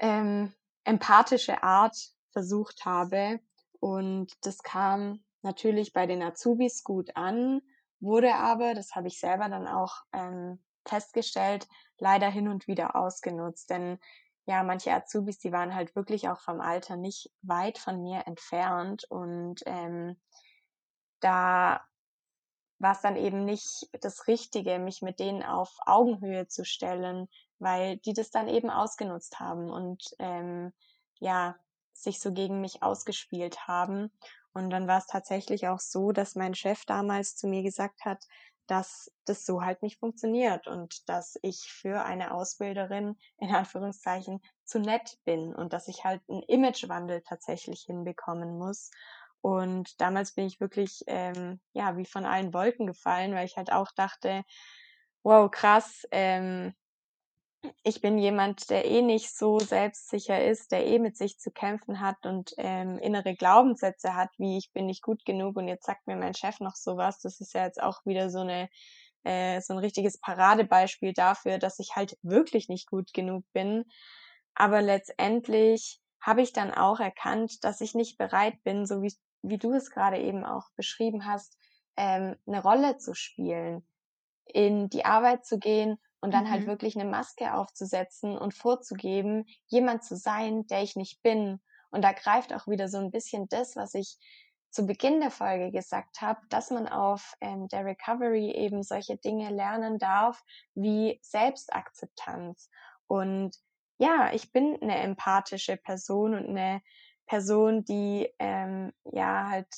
[0.00, 0.52] ähm,
[0.84, 1.96] empathische Art
[2.32, 3.40] versucht habe.
[3.78, 7.62] Und das kam natürlich bei den Azubis gut an,
[8.00, 13.70] wurde aber, das habe ich selber dann auch ähm, festgestellt, leider hin und wieder ausgenutzt.
[13.70, 13.98] Denn
[14.46, 19.04] ja, manche Azubis, die waren halt wirklich auch vom Alter nicht weit von mir entfernt
[19.08, 20.20] und ähm,
[21.20, 21.80] da
[22.78, 27.28] war es dann eben nicht das Richtige, mich mit denen auf Augenhöhe zu stellen,
[27.60, 30.72] weil die das dann eben ausgenutzt haben und ähm,
[31.18, 31.56] ja,
[31.92, 34.10] sich so gegen mich ausgespielt haben.
[34.52, 38.26] Und dann war es tatsächlich auch so, dass mein Chef damals zu mir gesagt hat,
[38.66, 44.78] dass das so halt nicht funktioniert und dass ich für eine Ausbilderin in Anführungszeichen zu
[44.78, 48.90] nett bin und dass ich halt einen Imagewandel tatsächlich hinbekommen muss.
[49.40, 53.72] Und damals bin ich wirklich, ähm, ja, wie von allen Wolken gefallen, weil ich halt
[53.72, 54.44] auch dachte,
[55.22, 56.74] wow, krass, ähm,
[57.82, 62.00] ich bin jemand, der eh nicht so selbstsicher ist, der eh mit sich zu kämpfen
[62.00, 66.06] hat und ähm, innere Glaubenssätze hat, wie ich bin nicht gut genug und jetzt sagt
[66.06, 67.20] mir mein Chef noch sowas.
[67.20, 68.68] Das ist ja jetzt auch wieder so eine
[69.24, 73.84] äh, so ein richtiges Paradebeispiel dafür, dass ich halt wirklich nicht gut genug bin.
[74.54, 79.58] Aber letztendlich habe ich dann auch erkannt, dass ich nicht bereit bin, so wie wie
[79.58, 81.56] du es gerade eben auch beschrieben hast,
[81.96, 83.86] ähm, eine Rolle zu spielen,
[84.44, 86.66] in die Arbeit zu gehen und dann halt mhm.
[86.66, 91.60] halt wirklich eine Maske aufzusetzen und vorzugeben, jemand zu sein, der ich nicht bin.
[91.90, 94.18] Und da greift auch wieder so ein bisschen das, was ich
[94.70, 99.50] zu Beginn der Folge gesagt habe, dass man auf ähm, der Recovery eben solche Dinge
[99.50, 100.42] lernen darf
[100.74, 102.70] wie Selbstakzeptanz.
[103.08, 103.56] Und
[103.98, 106.80] ja, ich bin eine empathische Person und eine
[107.26, 109.68] Person, die ähm, ja halt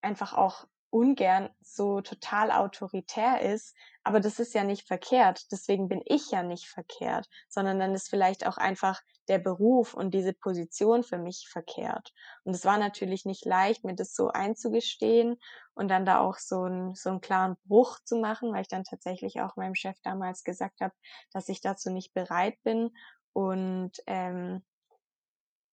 [0.00, 3.74] einfach auch ungern so total autoritär ist,
[4.04, 5.50] aber das ist ja nicht verkehrt.
[5.50, 10.12] Deswegen bin ich ja nicht verkehrt, sondern dann ist vielleicht auch einfach der Beruf und
[10.12, 12.12] diese Position für mich verkehrt.
[12.44, 15.40] Und es war natürlich nicht leicht, mir das so einzugestehen
[15.74, 18.84] und dann da auch so, ein, so einen klaren Bruch zu machen, weil ich dann
[18.84, 20.94] tatsächlich auch meinem Chef damals gesagt habe,
[21.32, 22.90] dass ich dazu nicht bereit bin
[23.32, 24.62] und ähm,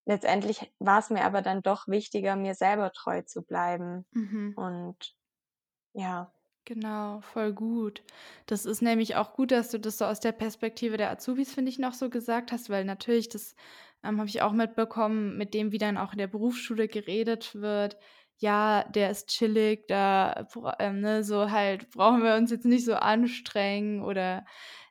[0.10, 4.08] letztendlich war es mir aber dann doch wichtiger, mir selber treu zu bleiben.
[4.12, 4.54] Mhm.
[4.56, 5.16] Und
[5.94, 6.34] ja.
[6.66, 8.04] Genau, voll gut.
[8.48, 11.70] Das ist nämlich auch gut, dass du das so aus der Perspektive der Azubis, finde
[11.70, 13.56] ich, noch so gesagt hast, weil natürlich, das
[14.04, 17.98] ähm, habe ich auch mitbekommen, mit dem, wie dann auch in der Berufsschule geredet wird.
[18.38, 20.48] Ja, der ist chillig, da
[20.80, 24.42] ähm, ne, so halt brauchen wir uns jetzt nicht so anstrengen oder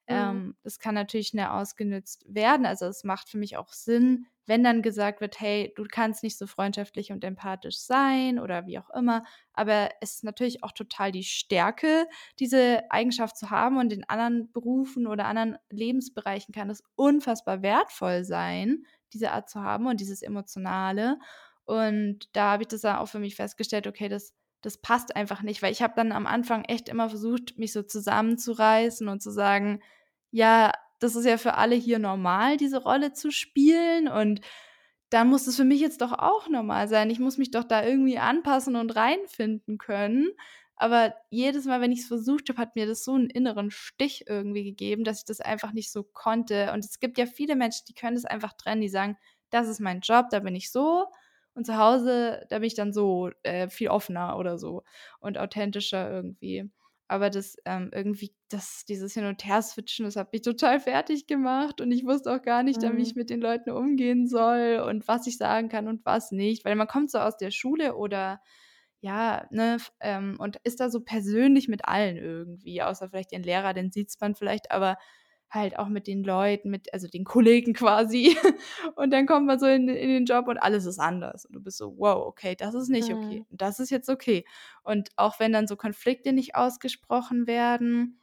[0.08, 0.16] mhm.
[0.16, 2.66] ähm, das kann natürlich schnell ausgenutzt werden.
[2.66, 6.38] Also es macht für mich auch Sinn, wenn dann gesagt wird, hey, du kannst nicht
[6.38, 11.12] so freundschaftlich und empathisch sein oder wie auch immer, aber es ist natürlich auch total
[11.12, 12.06] die Stärke,
[12.40, 18.24] diese Eigenschaft zu haben und in anderen Berufen oder anderen Lebensbereichen kann es unfassbar wertvoll
[18.24, 21.18] sein, diese Art zu haben und dieses Emotionale.
[21.64, 25.42] Und da habe ich das dann auch für mich festgestellt, okay, das das passt einfach
[25.42, 29.30] nicht, weil ich habe dann am Anfang echt immer versucht, mich so zusammenzureißen und zu
[29.30, 29.80] sagen,
[30.30, 34.40] ja, das ist ja für alle hier normal, diese Rolle zu spielen und
[35.10, 37.10] dann muss es für mich jetzt doch auch normal sein.
[37.10, 40.30] Ich muss mich doch da irgendwie anpassen und reinfinden können.
[40.76, 44.24] Aber jedes Mal, wenn ich es versucht habe, hat mir das so einen inneren Stich
[44.28, 46.72] irgendwie gegeben, dass ich das einfach nicht so konnte.
[46.72, 49.16] Und es gibt ja viele Menschen, die können das einfach trennen, die sagen,
[49.50, 51.06] das ist mein Job, da bin ich so
[51.54, 54.84] und zu Hause, da bin ich dann so äh, viel offener oder so
[55.20, 56.70] und authentischer irgendwie.
[57.08, 61.80] Aber das ähm, irgendwie, das, dieses Hin- und Her-Switchen, das hat mich total fertig gemacht
[61.80, 62.98] und ich wusste auch gar nicht, mhm.
[62.98, 66.64] wie ich mit den Leuten umgehen soll und was ich sagen kann und was nicht.
[66.66, 68.40] Weil man kommt so aus der Schule oder
[69.00, 73.72] ja, ne, ähm, und ist da so persönlich mit allen irgendwie, außer vielleicht den Lehrer,
[73.72, 74.98] den sieht man vielleicht, aber
[75.50, 78.36] halt auch mit den Leuten, mit, also den Kollegen quasi.
[78.96, 81.46] Und dann kommt man so in, in den Job und alles ist anders.
[81.46, 83.40] Und du bist so, wow, okay, das ist nicht okay.
[83.40, 83.56] Mhm.
[83.56, 84.44] Das ist jetzt okay.
[84.82, 88.20] Und auch wenn dann so Konflikte nicht ausgesprochen werden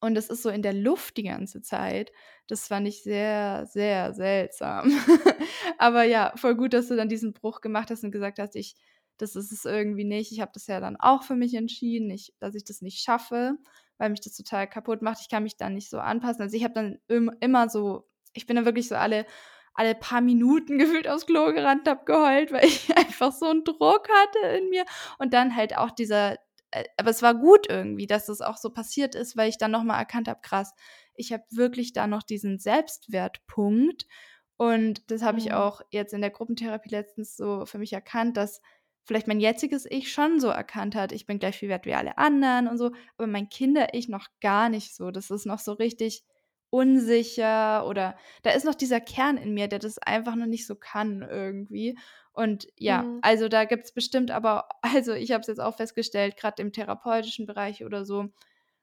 [0.00, 2.12] und es ist so in der Luft die ganze Zeit,
[2.46, 4.92] das fand ich sehr, sehr seltsam.
[5.78, 8.76] Aber ja, voll gut, dass du dann diesen Bruch gemacht hast und gesagt hast, ich,
[9.16, 10.30] das ist es irgendwie nicht.
[10.30, 13.58] Ich habe das ja dann auch für mich entschieden, ich, dass ich das nicht schaffe
[13.98, 15.20] weil mich das total kaputt macht.
[15.20, 16.42] Ich kann mich dann nicht so anpassen.
[16.42, 19.26] Also ich habe dann im, immer so, ich bin dann wirklich so alle,
[19.74, 24.08] alle paar Minuten gefühlt aufs Klo gerannt, habe geheult, weil ich einfach so einen Druck
[24.08, 24.84] hatte in mir.
[25.18, 26.34] Und dann halt auch dieser,
[26.70, 29.70] äh, aber es war gut irgendwie, dass das auch so passiert ist, weil ich dann
[29.70, 30.74] nochmal erkannt habe, krass,
[31.14, 34.06] ich habe wirklich da noch diesen Selbstwertpunkt.
[34.56, 35.46] Und das habe mhm.
[35.46, 38.60] ich auch jetzt in der Gruppentherapie letztens so für mich erkannt, dass
[39.08, 42.18] vielleicht mein jetziges Ich schon so erkannt hat, ich bin gleich viel wert wie alle
[42.18, 45.10] anderen und so, aber mein Kinder-Ich noch gar nicht so.
[45.10, 46.22] Das ist noch so richtig
[46.70, 50.74] unsicher oder da ist noch dieser Kern in mir, der das einfach noch nicht so
[50.74, 51.98] kann irgendwie.
[52.32, 53.20] Und ja, mhm.
[53.22, 56.72] also da gibt es bestimmt aber, also ich habe es jetzt auch festgestellt, gerade im
[56.72, 58.26] therapeutischen Bereich oder so,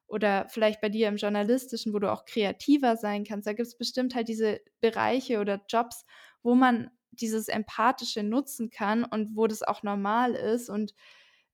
[0.07, 3.77] oder vielleicht bei dir im journalistischen, wo du auch kreativer sein kannst, da gibt es
[3.77, 6.05] bestimmt halt diese Bereiche oder Jobs,
[6.43, 6.89] wo man
[7.21, 10.93] dieses Empathische nutzen kann und wo das auch normal ist und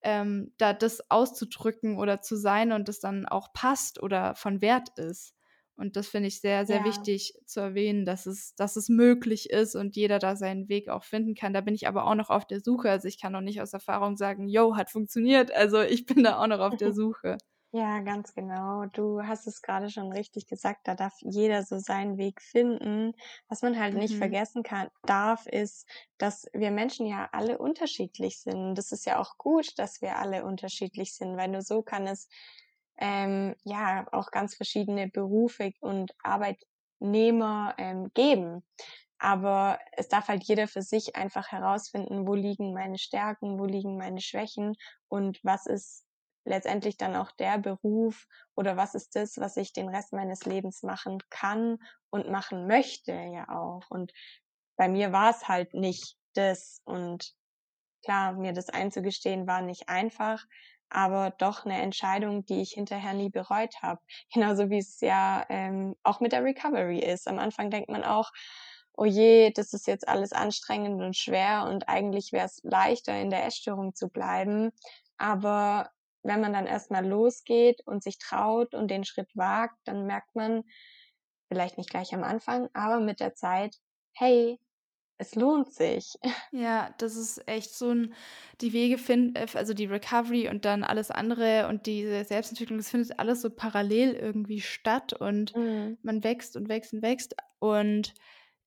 [0.03, 4.97] ähm, da das auszudrücken oder zu sein und das dann auch passt oder von Wert
[4.97, 5.35] ist.
[5.75, 6.85] Und das finde ich sehr, sehr ja.
[6.85, 11.03] wichtig zu erwähnen, dass es, dass es möglich ist und jeder da seinen Weg auch
[11.03, 11.53] finden kann.
[11.53, 12.91] Da bin ich aber auch noch auf der Suche.
[12.91, 15.51] Also ich kann noch nicht aus Erfahrung sagen, yo, hat funktioniert.
[15.51, 17.37] Also ich bin da auch noch auf der Suche.
[17.73, 18.85] Ja, ganz genau.
[18.87, 23.13] Du hast es gerade schon richtig gesagt, da darf jeder so seinen Weg finden.
[23.47, 24.17] Was man halt nicht mhm.
[24.17, 28.75] vergessen kann, darf, ist, dass wir Menschen ja alle unterschiedlich sind.
[28.75, 32.27] Das ist ja auch gut, dass wir alle unterschiedlich sind, weil nur so kann es
[32.97, 38.63] ähm, ja auch ganz verschiedene Berufe und Arbeitnehmer ähm, geben.
[39.17, 43.97] Aber es darf halt jeder für sich einfach herausfinden, wo liegen meine Stärken, wo liegen
[43.97, 44.75] meine Schwächen
[45.07, 46.05] und was ist
[46.45, 48.25] letztendlich dann auch der Beruf
[48.55, 51.77] oder was ist das, was ich den Rest meines Lebens machen kann
[52.09, 53.89] und machen möchte ja auch.
[53.89, 54.11] Und
[54.77, 57.33] bei mir war es halt nicht das und
[58.03, 60.43] klar, mir das einzugestehen war nicht einfach,
[60.89, 64.01] aber doch eine Entscheidung, die ich hinterher nie bereut habe.
[64.33, 67.27] Genauso wie es ja ähm, auch mit der Recovery ist.
[67.27, 68.31] Am Anfang denkt man auch,
[68.93, 73.29] oh je, das ist jetzt alles anstrengend und schwer und eigentlich wäre es leichter, in
[73.29, 74.71] der Essstörung zu bleiben.
[75.17, 75.89] Aber
[76.23, 80.63] wenn man dann erstmal losgeht und sich traut und den Schritt wagt, dann merkt man,
[81.47, 83.75] vielleicht nicht gleich am Anfang, aber mit der Zeit,
[84.13, 84.59] hey,
[85.17, 86.15] es lohnt sich.
[86.53, 88.13] Ja, das ist echt so ein,
[88.59, 92.89] die Wege finden, äh, also die Recovery und dann alles andere und diese Selbstentwicklung, das
[92.89, 95.97] findet alles so parallel irgendwie statt und mhm.
[96.01, 98.13] man wächst und wächst und wächst und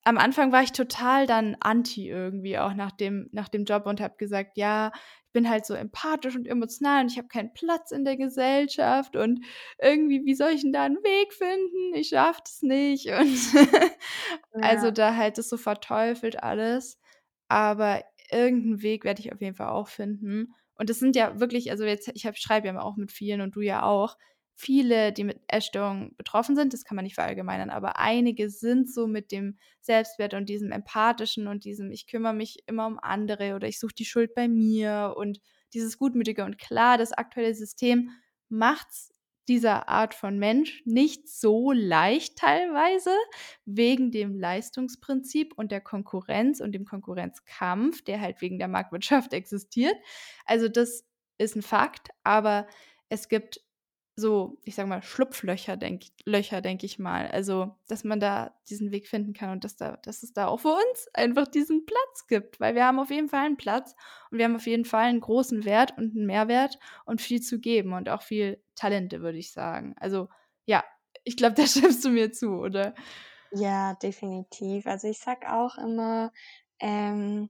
[0.05, 3.99] am Anfang war ich total dann anti irgendwie auch nach dem, nach dem Job und
[3.99, 4.91] habe gesagt, ja,
[5.25, 9.15] ich bin halt so empathisch und emotional und ich habe keinen Platz in der Gesellschaft
[9.15, 9.43] und
[9.81, 11.95] irgendwie, wie soll ich denn da einen Weg finden?
[11.95, 13.07] Ich schaffe es nicht.
[14.51, 14.69] Und ja.
[14.69, 16.99] also da halt das so verteufelt alles.
[17.47, 20.53] Aber irgendeinen Weg werde ich auf jeden Fall auch finden.
[20.75, 23.61] Und das sind ja wirklich, also jetzt, ich schreibe ja auch mit vielen und du
[23.61, 24.17] ja auch
[24.55, 29.05] viele, die mit Essstörungen betroffen sind, das kann man nicht verallgemeinern, aber einige sind so
[29.05, 33.67] mit dem Selbstwert und diesem empathischen und diesem ich kümmere mich immer um andere oder
[33.67, 35.39] ich suche die Schuld bei mir und
[35.73, 38.11] dieses gutmütige und klar, das aktuelle System
[38.47, 38.87] macht
[39.47, 43.11] dieser Art von Mensch nicht so leicht teilweise
[43.65, 49.95] wegen dem Leistungsprinzip und der Konkurrenz und dem Konkurrenzkampf, der halt wegen der Marktwirtschaft existiert.
[50.45, 51.05] Also das
[51.37, 52.67] ist ein Fakt, aber
[53.09, 53.61] es gibt
[54.17, 57.27] so, ich sag mal, Schlupflöcher, denke Löcher, denke ich mal.
[57.27, 60.61] Also, dass man da diesen Weg finden kann und dass da dass es da auch
[60.61, 63.93] für uns einfach diesen Platz gibt, weil wir haben auf jeden Fall einen Platz
[64.31, 67.59] und wir haben auf jeden Fall einen großen Wert und einen Mehrwert und viel zu
[67.59, 69.95] geben und auch viel Talente, würde ich sagen.
[69.99, 70.29] Also,
[70.65, 70.83] ja,
[71.25, 72.95] ich glaube, da stimmst du mir zu, oder?
[73.51, 74.87] Ja, definitiv.
[74.87, 76.31] Also, ich sag auch immer,
[76.79, 77.49] ähm,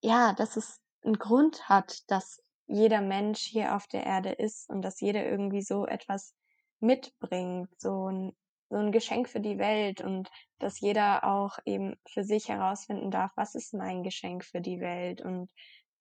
[0.00, 4.82] ja, dass es einen Grund hat, dass jeder Mensch hier auf der Erde ist und
[4.82, 6.36] dass jeder irgendwie so etwas
[6.80, 8.32] mitbringt, so ein
[8.70, 13.32] so 'n Geschenk für die Welt und dass jeder auch eben für sich herausfinden darf:
[13.36, 15.50] „Was ist mein Geschenk für die Welt?“ Und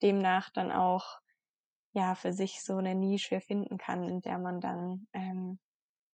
[0.03, 1.19] demnach dann auch,
[1.93, 5.60] ja, für sich so eine Nische finden kann, in der man dann, ähm,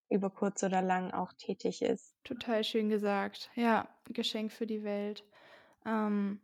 [0.10, 2.16] über kurz oder lang auch tätig ist.
[2.24, 3.52] Total schön gesagt.
[3.56, 5.26] Ja, Geschenk für die Welt.
[5.86, 6.42] Ähm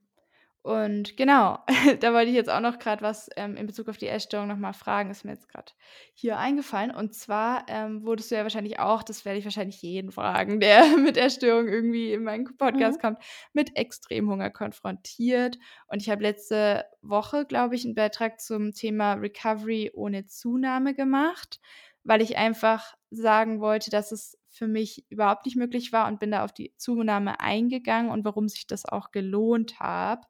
[0.62, 1.60] Und genau,
[2.02, 4.58] da wollte ich jetzt auch noch gerade was, ähm, in Bezug auf die Essstörung noch
[4.58, 5.72] mal fragen, ist mir jetzt gerade
[6.13, 6.91] hier eingefallen.
[6.91, 10.98] Und zwar, ähm, wurdest du ja wahrscheinlich auch das werde ich wahrscheinlich jeden fragen, der
[10.98, 12.58] mit Essstörung irgendwie in meinen Mhm.
[12.58, 13.19] Podcast kommt,
[13.54, 15.58] mit Extremhunger konfrontiert.
[15.88, 21.60] Und ich habe letzte Woche, glaube ich, einen Beitrag zum Thema Recovery ohne Zunahme gemacht,
[22.04, 26.32] weil ich einfach sagen wollte, dass es für mich überhaupt nicht möglich war und bin
[26.32, 30.26] da auf die Zunahme eingegangen und warum sich das auch gelohnt hat.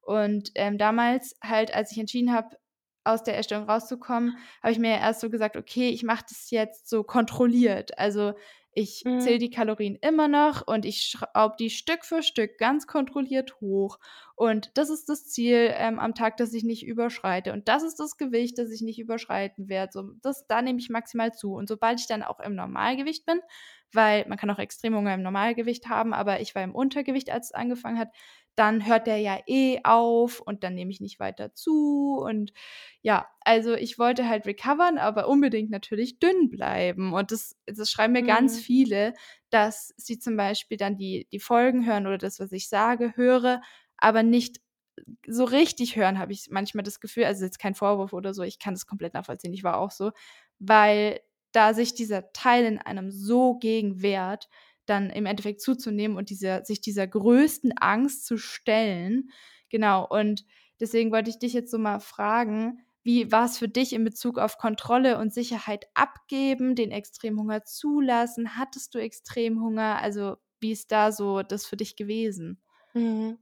[0.00, 2.56] Und, ähm, damals halt, als ich entschieden habe,
[3.04, 6.88] aus der Essstörung rauszukommen, habe ich mir erst so gesagt: „Okay, ich mache das jetzt
[6.88, 8.34] so kontrolliert.“ Also,
[8.76, 9.40] ich zähle Mhm.
[9.40, 13.98] die Kalorien immer noch und ich schraube die Stück für Stück ganz kontrolliert hoch.
[14.36, 17.52] Und das ist das Ziel, ähm, am Tag, das ich nicht überschreite.
[17.54, 19.92] Und das ist das Gewicht, das ich nicht überschreiten werde.
[19.92, 21.54] So, das da nehme ich maximal zu.
[21.54, 23.40] Und sobald ich dann auch im Normalgewicht bin
[23.92, 27.52] weil man kann auch Extremhunger im Normalgewicht haben, aber ich war im Untergewicht, als es
[27.52, 28.08] angefangen hat,
[28.56, 32.52] dann hört der ja eh auf und dann nehme ich nicht weiter zu und
[33.02, 38.12] ja, also ich wollte halt recovern, aber unbedingt natürlich dünn bleiben und das das schreiben
[38.14, 38.58] mir ganz Mhm.
[38.58, 39.14] viele,
[39.50, 43.60] dass sie zum Beispiel dann die die Folgen hören oder das, was ich sage, höre,
[43.98, 44.60] aber nicht
[45.26, 47.24] so richtig hören, habe ich manchmal das Gefühl.
[47.24, 50.12] Also jetzt kein Vorwurf oder so, ich kann das komplett nachvollziehen, ich war auch so,
[50.58, 51.20] weil
[51.52, 54.48] da sich dieser Teil in einem so gegen wehrt,
[54.86, 59.30] dann im Endeffekt zuzunehmen und dieser sich dieser größten Angst zu stellen.
[59.70, 60.44] Genau, und
[60.80, 64.38] deswegen wollte ich dich jetzt so mal fragen, wie war es für dich in Bezug
[64.38, 68.56] auf Kontrolle und Sicherheit abgeben, den Extremhunger zulassen?
[68.56, 70.00] Hattest du Extremhunger?
[70.02, 72.60] Also, wie ist da so das für dich gewesen?
[72.94, 73.38] Mhm.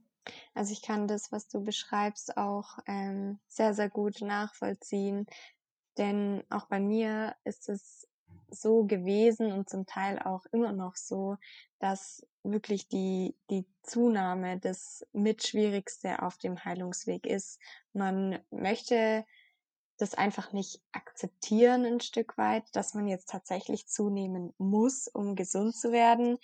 [0.53, 5.27] Also, ich kann das, was du beschreibst, auch, ähm, sehr, sehr gut nachvollziehen,
[5.97, 8.07] denn auch bei mir ist es
[8.49, 11.37] so gewesen und zum Teil auch immer noch so,
[11.79, 17.59] dass wirklich die die Zunahme das Mitschwierigste auf dem Heilungsweg ist.
[17.93, 19.25] Man möchte
[19.97, 25.75] das einfach nicht akzeptieren ein Stück weit, dass man jetzt tatsächlich zunehmen muss, um gesund
[25.75, 26.37] zu werden.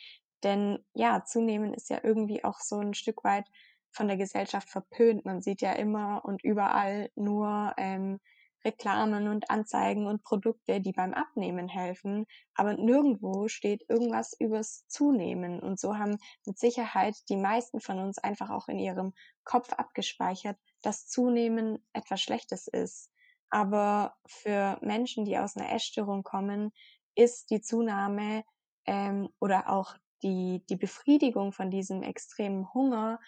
[0.44, 3.46] Denn ja, zunehmen ist ja irgendwie auch so ein Stück weit
[3.92, 5.26] von der Gesellschaft verpönt.
[5.26, 8.20] Man sieht ja immer und überall nur, ähm,
[8.64, 15.60] Reklamen und Anzeigen und Produkte, die beim Abnehmen helfen, aber nirgendwo steht irgendwas übers Zunehmen.
[15.60, 20.58] Und so haben mit Sicherheit die meisten von uns einfach auch in ihrem Kopf abgespeichert,
[20.82, 23.12] dass Zunehmen etwas Schlechtes ist.
[23.50, 26.72] Aber für Menschen, die aus einer Essstörung kommen,
[27.16, 28.44] ist die Zunahme,
[28.86, 33.20] ähm, oder auch die die Befriedigung von diesem extremen Hunger,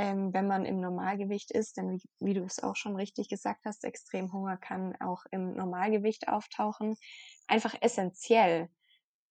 [0.00, 3.66] ähm, wenn man im Normalgewicht ist, denn wie wie du es auch schon richtig gesagt
[3.66, 6.96] hast, Extremhunger kann auch im Normalgewicht auftauchen,
[7.48, 8.70] einfach essentiell.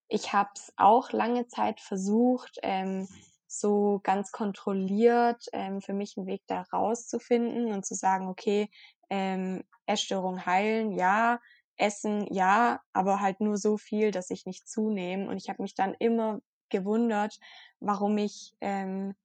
[0.08, 3.08] Ich habe es auch lange Zeit versucht, ähm,
[3.47, 8.69] so ganz kontrolliert, ähm, für mich einen Weg da rauszufinden und zu sagen: „Okay,
[9.10, 11.39] ähm, Essstörung heilen, ja,
[11.77, 15.75] Essen, ja, aber halt nur so viel, dass ich nicht zunehme.“ Und ich habe mich
[15.75, 17.39] dann immer gewundert,
[17.79, 19.15] warum ich, ähm,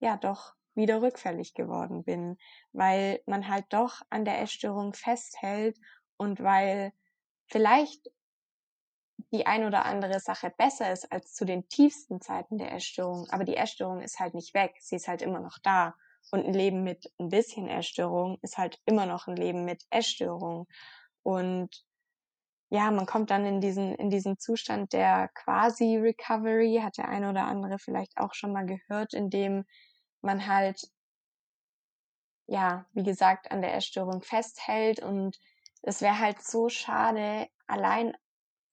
[0.00, 2.38] ja, doch wieder rückfällig geworden bin,
[2.72, 5.76] weil man halt doch an der Essstörung festhält
[6.16, 6.92] und weil
[7.46, 8.08] vielleicht
[9.32, 13.44] die ein oder andere Sache besser ist als zu den tiefsten Zeiten der Essstörung, aber
[13.44, 15.94] die Essstörung ist halt nicht weg, sie ist halt immer noch da.
[16.30, 20.66] Und ein Leben mit ein bisschen Essstörung ist halt immer noch ein Leben mit Essstörung.
[21.22, 21.84] Und
[22.70, 27.44] ja, man kommt dann in diesen in diesen Zustand der Quasi-Recovery, hat der eine oder
[27.46, 29.64] andere vielleicht auch schon mal gehört, in dem
[30.22, 30.90] man halt,
[32.46, 35.38] ja, wie gesagt, an der Essstörung festhält und
[35.82, 38.16] es wäre halt so schade, allein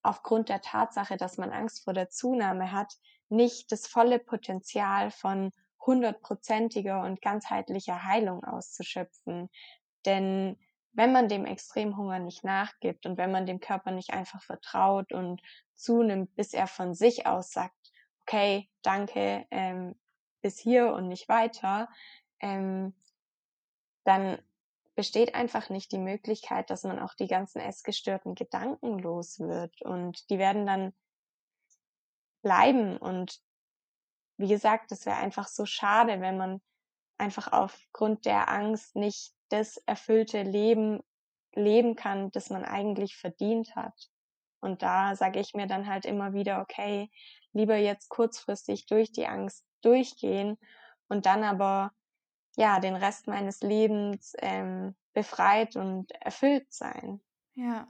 [0.02, 2.94] aufgrund der Tatsache, dass man Angst vor der Zunahme hat,
[3.28, 5.50] nicht das volle Potenzial von
[5.84, 9.48] hundertprozentiger und ganzheitlicher Heilung auszuschöpfen.
[10.04, 10.58] Denn
[10.92, 15.42] wenn man dem Extremhunger nicht nachgibt und wenn man dem Körper nicht einfach vertraut und
[15.74, 17.76] zunimmt, bis er von sich aus sagt,
[18.22, 19.94] okay, danke, ähm,
[20.42, 21.88] bis hier und nicht weiter,
[22.40, 22.94] ähm,
[24.04, 24.38] dann
[24.94, 30.30] besteht einfach nicht die Möglichkeit, dass man auch die ganzen essgestörten Gedanken los wird und
[30.30, 30.94] die werden dann
[32.42, 33.40] bleiben und
[34.38, 36.60] wie gesagt, das wäre einfach so schade, wenn man
[37.18, 41.02] einfach aufgrund der Angst nicht das erfüllte Leben
[41.54, 44.10] leben kann, das man eigentlich verdient hat.
[44.60, 47.10] Und da sage ich mir dann halt immer wieder, okay,
[47.52, 50.58] lieber jetzt kurzfristig durch die Angst durchgehen
[51.08, 51.92] und dann aber
[52.56, 57.20] ja den Rest meines Lebens ähm, befreit und erfüllt sein.
[57.54, 57.88] Ja,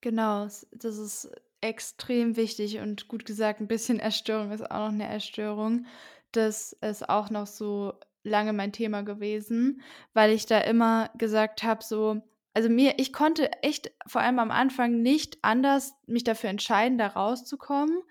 [0.00, 0.44] genau.
[0.44, 1.30] Das ist
[1.60, 5.86] extrem wichtig und gut gesagt, ein bisschen Erstörung ist auch noch eine Erstörung.
[6.32, 9.82] Das ist auch noch so lange mein Thema gewesen,
[10.12, 12.22] weil ich da immer gesagt habe, so,
[12.54, 17.08] also mir, ich konnte echt vor allem am Anfang nicht anders mich dafür entscheiden, da
[17.08, 18.02] rauszukommen,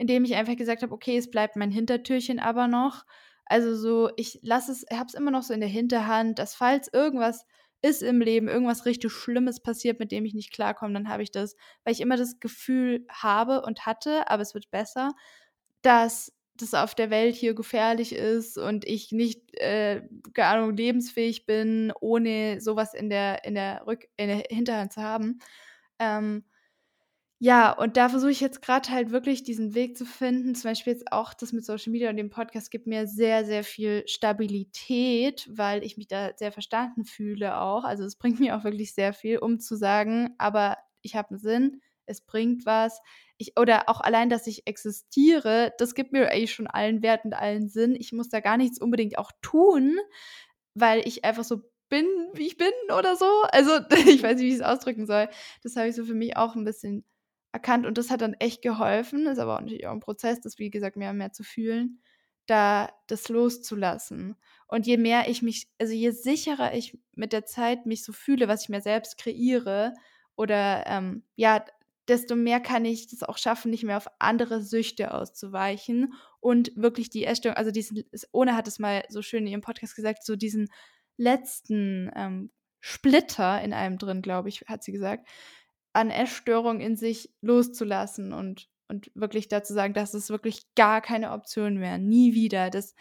[0.00, 3.04] indem ich einfach gesagt habe, okay, es bleibt mein Hintertürchen aber noch.
[3.44, 6.88] Also so, ich lasse es, habe es immer noch so in der Hinterhand, dass falls
[6.90, 7.44] irgendwas
[7.82, 11.30] ist im Leben, irgendwas richtig Schlimmes passiert, mit dem ich nicht klarkomme, dann habe ich
[11.30, 15.12] das, weil ich immer das Gefühl habe und hatte, aber es wird besser,
[15.82, 21.44] dass das auf der Welt hier gefährlich ist und ich nicht, äh, keine Ahnung, lebensfähig
[21.44, 25.40] bin, ohne sowas in der, in der, Rück in der Hinterhand zu haben.
[25.98, 26.44] Ähm,
[27.42, 30.54] ja, und da versuche ich jetzt gerade halt wirklich diesen Weg zu finden.
[30.54, 33.64] Zum Beispiel jetzt auch das mit Social Media und dem Podcast gibt mir sehr, sehr
[33.64, 37.84] viel Stabilität, weil ich mich da sehr verstanden fühle auch.
[37.84, 41.38] Also es bringt mir auch wirklich sehr viel, um zu sagen, aber ich habe einen
[41.38, 43.00] Sinn, es bringt was.
[43.38, 47.32] Ich, oder auch allein, dass ich existiere, das gibt mir eigentlich schon allen Wert und
[47.32, 47.96] allen Sinn.
[47.98, 49.96] Ich muss da gar nichts unbedingt auch tun,
[50.74, 53.24] weil ich einfach so bin, wie ich bin oder so.
[53.50, 53.70] Also
[54.06, 55.30] ich weiß nicht, wie ich es ausdrücken soll.
[55.62, 57.06] Das habe ich so für mich auch ein bisschen
[57.52, 59.26] erkannt und das hat dann echt geholfen.
[59.26, 62.00] Ist aber auch natürlich auch ein Prozess, das wie gesagt mehr und mehr zu fühlen,
[62.46, 64.36] da das loszulassen.
[64.66, 68.48] Und je mehr ich mich, also je sicherer ich mit der Zeit mich so fühle,
[68.48, 69.94] was ich mir selbst kreiere,
[70.36, 71.62] oder ähm, ja,
[72.08, 77.10] desto mehr kann ich das auch schaffen, nicht mehr auf andere Süchte auszuweichen und wirklich
[77.10, 80.36] die Essstörung, also diesen, ohne hat es mal so schön in ihrem Podcast gesagt, so
[80.36, 80.68] diesen
[81.18, 85.28] letzten ähm, Splitter in einem drin, glaube ich, hat sie gesagt,
[85.92, 91.32] an Essstörung in sich loszulassen und, und wirklich dazu sagen, das ist wirklich gar keine
[91.32, 92.70] Option mehr, nie wieder.
[92.70, 92.94] Das,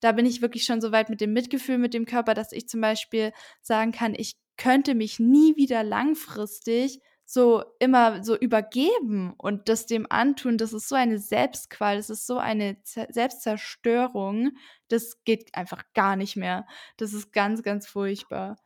[0.00, 2.68] da bin ich wirklich schon so weit mit dem Mitgefühl mit dem Körper, dass ich
[2.68, 3.32] zum Beispiel
[3.62, 10.06] sagen kann, ich könnte mich nie wieder langfristig so immer so übergeben und das dem
[10.10, 14.52] antun, das ist so eine Selbstqual, das ist so eine Z Selbstzerstörung,
[14.88, 16.66] das geht einfach gar nicht mehr.
[16.98, 18.56] Das ist ganz, ganz furchtbar.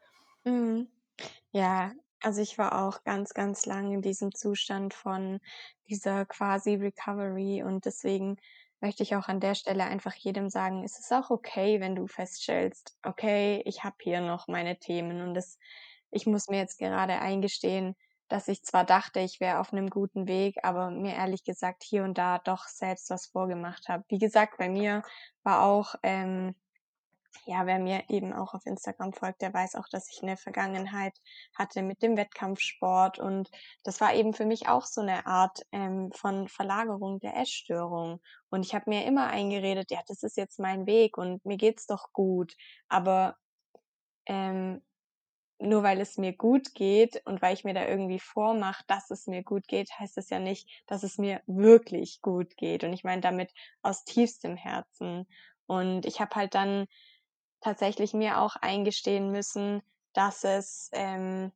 [0.45, 0.89] Mhm.
[1.53, 5.41] Ja, also ich war auch ganz, ganz lang in diesem Zustand von
[5.89, 8.37] dieser quasi Recovery und deswegen
[8.81, 12.07] möchte ich auch an der Stelle einfach jedem sagen, es ist auch okay, wenn du
[12.07, 15.59] feststellst, okay, ich habe hier noch meine Themen und das,
[16.11, 17.97] ich muss mir jetzt gerade eingestehen,
[18.29, 22.05] dass ich zwar dachte, ich wäre auf einem guten Weg, aber mir ehrlich gesagt hier
[22.05, 24.05] und da doch selbst was vorgemacht habe.
[24.09, 25.03] Wie gesagt, bei mir
[25.43, 26.55] war auch ähm,
[27.47, 31.15] ja, wer mir eben auch auf Instagram folgt, der weiß auch, dass ich eine Vergangenheit
[31.57, 33.51] hatte mit dem Wettkampfsport und
[33.85, 38.21] das war eben für mich auch so eine Art ähm, von Verlagerung der Essstörung.
[38.51, 41.87] Und ich habe mir immer eingeredet, ja, das ist jetzt mein Weg und mir geht's
[41.87, 42.55] doch gut.
[42.89, 43.37] Aber
[44.27, 44.83] ähm,
[45.61, 49.27] nur weil es mir gut geht und weil ich mir da irgendwie vormache, dass es
[49.27, 52.85] mir gut geht, heißt es ja nicht, dass es mir wirklich gut geht.
[52.85, 55.27] Und ich meine damit aus tiefstem Herzen.
[55.67, 56.87] Und ich habe halt dann
[57.61, 59.83] tatsächlich mir auch eingestehen müssen,
[60.13, 61.53] dass es ähm,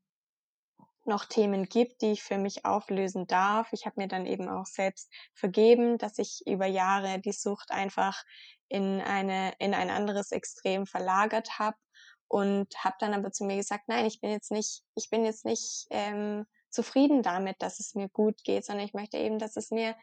[1.05, 3.73] noch Themen gibt, die ich für mich auflösen darf.
[3.73, 8.23] Ich habe mir dann eben auch selbst vergeben, dass ich über Jahre die Sucht einfach
[8.69, 11.77] in eine in ein anderes Extrem verlagert habe
[12.29, 15.45] und habe dann aber zu mir gesagt, nein, ich bin jetzt nicht, ich bin jetzt
[15.45, 19.71] nicht ähm, zufrieden damit, dass es mir gut geht, sondern ich möchte eben, dass es
[19.71, 19.95] mir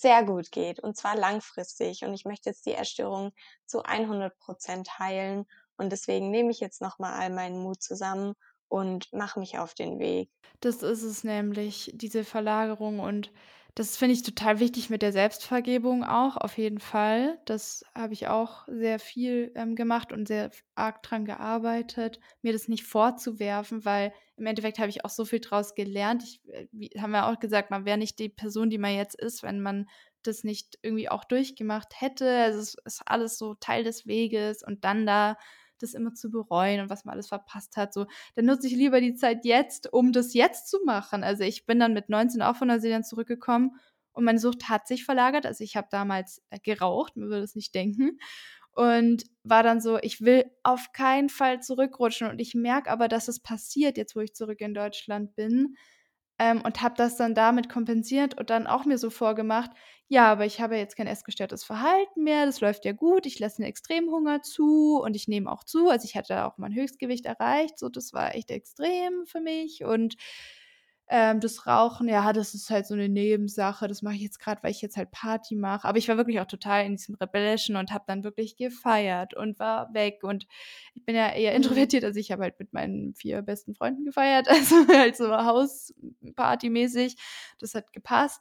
[0.00, 2.04] sehr gut geht und zwar langfristig.
[2.04, 3.32] Und ich möchte jetzt die Erstörung
[3.66, 5.46] zu 100 Prozent heilen.
[5.76, 8.34] Und deswegen nehme ich jetzt nochmal all meinen Mut zusammen
[8.68, 10.30] und mache mich auf den Weg.
[10.60, 13.32] Das ist es nämlich, diese Verlagerung und
[13.74, 17.38] das finde ich total wichtig mit der Selbstvergebung auch, auf jeden Fall.
[17.46, 22.68] Das habe ich auch sehr viel ähm, gemacht und sehr arg dran gearbeitet, mir das
[22.68, 26.22] nicht vorzuwerfen, weil im Endeffekt habe ich auch so viel draus gelernt.
[26.22, 29.18] Ich, äh, wie, haben wir auch gesagt, man wäre nicht die Person, die man jetzt
[29.18, 29.88] ist, wenn man
[30.22, 32.28] das nicht irgendwie auch durchgemacht hätte.
[32.28, 35.38] Also es ist alles so Teil des Weges und dann da
[35.82, 37.92] das immer zu bereuen und was man alles verpasst hat.
[37.92, 41.24] So, dann nutze ich lieber die Zeit jetzt, um das jetzt zu machen.
[41.24, 43.72] Also ich bin dann mit 19 auch von Neuseeland zurückgekommen
[44.12, 45.46] und meine Sucht hat sich verlagert.
[45.46, 48.18] Also ich habe damals äh, geraucht, man würde es nicht denken.
[48.74, 52.28] Und war dann so, ich will auf keinen Fall zurückrutschen.
[52.28, 55.76] Und ich merke aber, dass es passiert, jetzt wo ich zurück in Deutschland bin.
[56.38, 59.70] Ähm, und habe das dann damit kompensiert und dann auch mir so vorgemacht,
[60.08, 63.56] ja, aber ich habe jetzt kein essgestörtes Verhalten mehr, das läuft ja gut, ich lasse
[63.56, 65.88] den Extremhunger zu und ich nehme auch zu.
[65.88, 69.84] Also ich hatte auch mein Höchstgewicht erreicht, so das war echt extrem für mich.
[69.84, 70.16] Und
[71.08, 73.86] ähm, das Rauchen, ja, das ist halt so eine Nebensache.
[73.86, 75.86] Das mache ich jetzt gerade, weil ich jetzt halt Party mache.
[75.86, 79.58] Aber ich war wirklich auch total in diesem Rebellischen und habe dann wirklich gefeiert und
[79.58, 80.20] war weg.
[80.22, 80.46] Und
[80.94, 81.56] ich bin ja eher mhm.
[81.58, 87.16] introvertiert, also ich habe halt mit meinen vier besten Freunden gefeiert, also halt so Hausparty-mäßig.
[87.58, 88.40] Das hat gepasst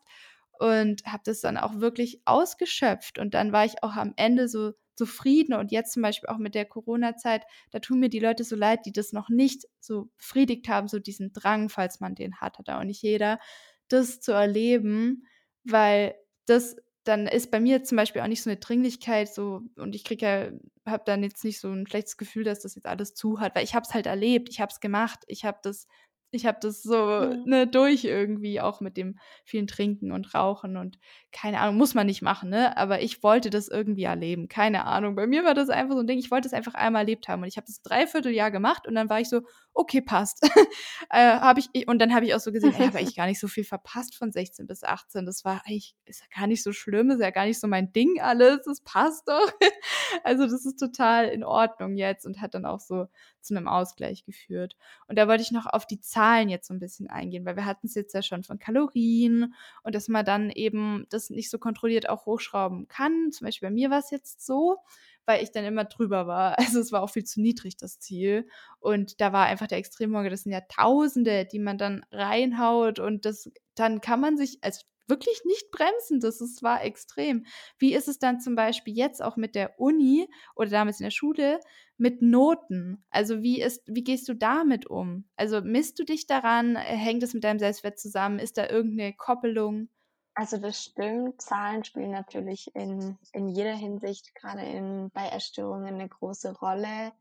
[0.62, 3.18] und habe das dann auch wirklich ausgeschöpft.
[3.18, 5.55] Und dann war ich auch am Ende so zufrieden.
[5.55, 8.86] Und jetzt zum Beispiel auch mit der Corona-Zeit, da tun mir die Leute so leid,
[8.86, 12.70] die das noch nicht so befriedigt haben, so diesen Drang, falls man den hat, hat
[12.70, 13.39] auch nicht jeder,
[13.88, 15.24] das zu erleben,
[15.64, 16.14] weil
[16.45, 20.03] das dann ist bei mir zum Beispiel auch nicht so eine Dringlichkeit so und ich
[20.03, 20.51] kriege ja
[20.86, 23.64] habe dann jetzt nicht so ein schlechtes Gefühl, dass das jetzt alles zu hat, weil
[23.64, 25.88] ich habe es halt erlebt, ich habe es gemacht, ich habe das
[26.32, 30.98] ich habe das so ne, durch irgendwie, auch mit dem vielen Trinken und Rauchen und
[31.32, 32.76] keine Ahnung, muss man nicht machen, ne?
[32.78, 34.48] Aber ich wollte das irgendwie erleben.
[34.50, 35.16] Keine Ahnung.
[35.16, 37.42] Bei mir war das einfach so ein Ding, ich wollte es einfach einmal erlebt haben.
[37.42, 39.42] Und ich habe das dreiviertel Jahr gemacht und dann war ich so,
[39.74, 40.42] okay, passt.
[41.10, 43.40] äh, hab ich, und dann habe ich auch so gesehen, ich habe eigentlich gar nicht
[43.40, 45.26] so viel verpasst von 16 bis 18.
[45.26, 47.94] Das war eigentlich, ist ja gar nicht so schlimm, ist ja gar nicht so mein
[47.94, 48.62] Ding alles.
[48.66, 49.52] Das passt doch.
[50.24, 53.08] also, das ist total in Ordnung jetzt und hat dann auch so
[53.42, 54.76] zu einem Ausgleich geführt.
[55.08, 57.66] Und da wollte ich noch auf die Zahlen jetzt so ein bisschen eingehen, weil wir
[57.66, 61.58] hatten es jetzt ja schon von Kalorien und dass man dann eben das nicht so
[61.58, 63.32] kontrolliert auch hochschrauben kann.
[63.32, 64.78] Zum Beispiel bei mir war es jetzt so,
[65.26, 66.58] weil ich dann immer drüber war.
[66.72, 68.48] Also es war auch viel zu niedrig, das Ziel.
[68.80, 73.26] Und da war einfach der Extremhunger, das sind ja Tausende, die man dann reinhaut und
[73.26, 76.20] das, dann kann man sich, also wirklich nicht bremsen.
[76.20, 77.45] Das ist, war extrem.
[77.78, 81.12] Wie ist es dann zum Beispiel jetzt auch mit der Uni oder damals in der
[81.12, 81.59] Schule
[81.97, 83.05] mit Noten?
[83.12, 85.30] Also wie ist, wie gehst du damit um?
[85.36, 86.76] Also misst du dich daran?
[86.76, 88.39] Hängt es mit deinem Selbstwert zusammen?
[88.39, 89.89] Ist da irgendeine Koppelung?
[90.34, 96.07] Also das stimmt, Zahlen spielen natürlich in, in jeder Hinsicht, gerade in, bei Erstörungen eine
[96.07, 97.12] große Rolle.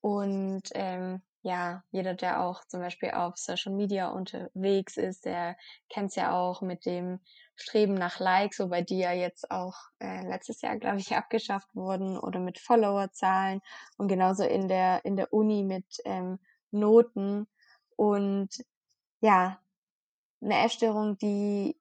[0.00, 5.56] Und ähm, ja, jeder, der auch zum Beispiel auf Social Media unterwegs ist, der
[5.88, 7.20] kennt es ja auch mit dem
[7.54, 12.18] Streben nach Likes, wobei die ja jetzt auch äh, letztes Jahr, glaube ich, abgeschafft wurden
[12.18, 13.60] oder mit Followerzahlen
[13.96, 16.40] und genauso in der, in der Uni mit ähm,
[16.72, 17.46] Noten.
[17.94, 18.48] Und
[19.20, 19.60] ja,
[20.42, 21.80] eine Essstörung, die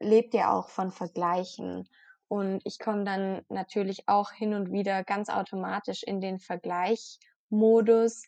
[0.00, 1.86] lebt ja auch von Vergleichen.
[2.28, 8.22] Und ich komme dann natürlich auch hin und wieder ganz automatisch in den Vergleichmodus,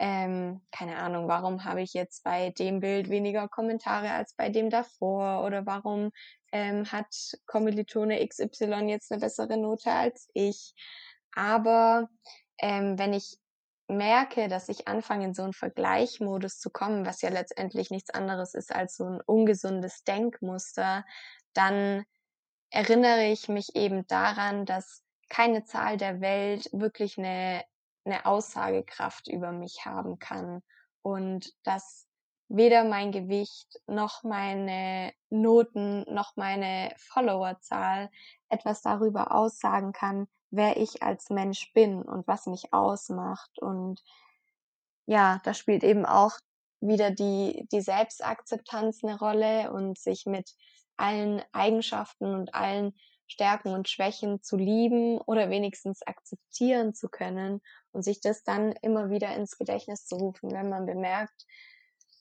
[0.00, 4.70] ähm, keine Ahnung, warum habe ich jetzt bei dem Bild weniger Kommentare als bei dem
[4.70, 6.10] davor oder warum
[6.52, 10.72] ähm, hat Kommilitone XY jetzt eine bessere Note als ich.
[11.34, 12.08] Aber
[12.58, 13.36] ähm, wenn ich
[13.88, 18.54] merke, dass ich anfange, in so einen Vergleichmodus zu kommen, was ja letztendlich nichts anderes
[18.54, 21.04] ist als so ein ungesundes Denkmuster,
[21.52, 22.04] dann
[22.70, 27.62] erinnere ich mich eben daran, dass keine Zahl der Welt wirklich eine
[28.10, 30.62] eine Aussagekraft über mich haben kann
[31.02, 32.06] und dass
[32.48, 38.10] weder mein Gewicht noch meine Noten noch meine Followerzahl
[38.48, 43.58] etwas darüber aussagen kann, wer ich als Mensch bin und was mich ausmacht.
[43.60, 44.02] Und
[45.06, 46.32] ja, da spielt eben auch
[46.80, 50.56] wieder die, die Selbstakzeptanz eine Rolle und sich mit
[50.96, 52.94] allen Eigenschaften und allen
[53.30, 57.60] Stärken und Schwächen zu lieben oder wenigstens akzeptieren zu können
[57.92, 61.46] und sich das dann immer wieder ins Gedächtnis zu rufen, wenn man bemerkt,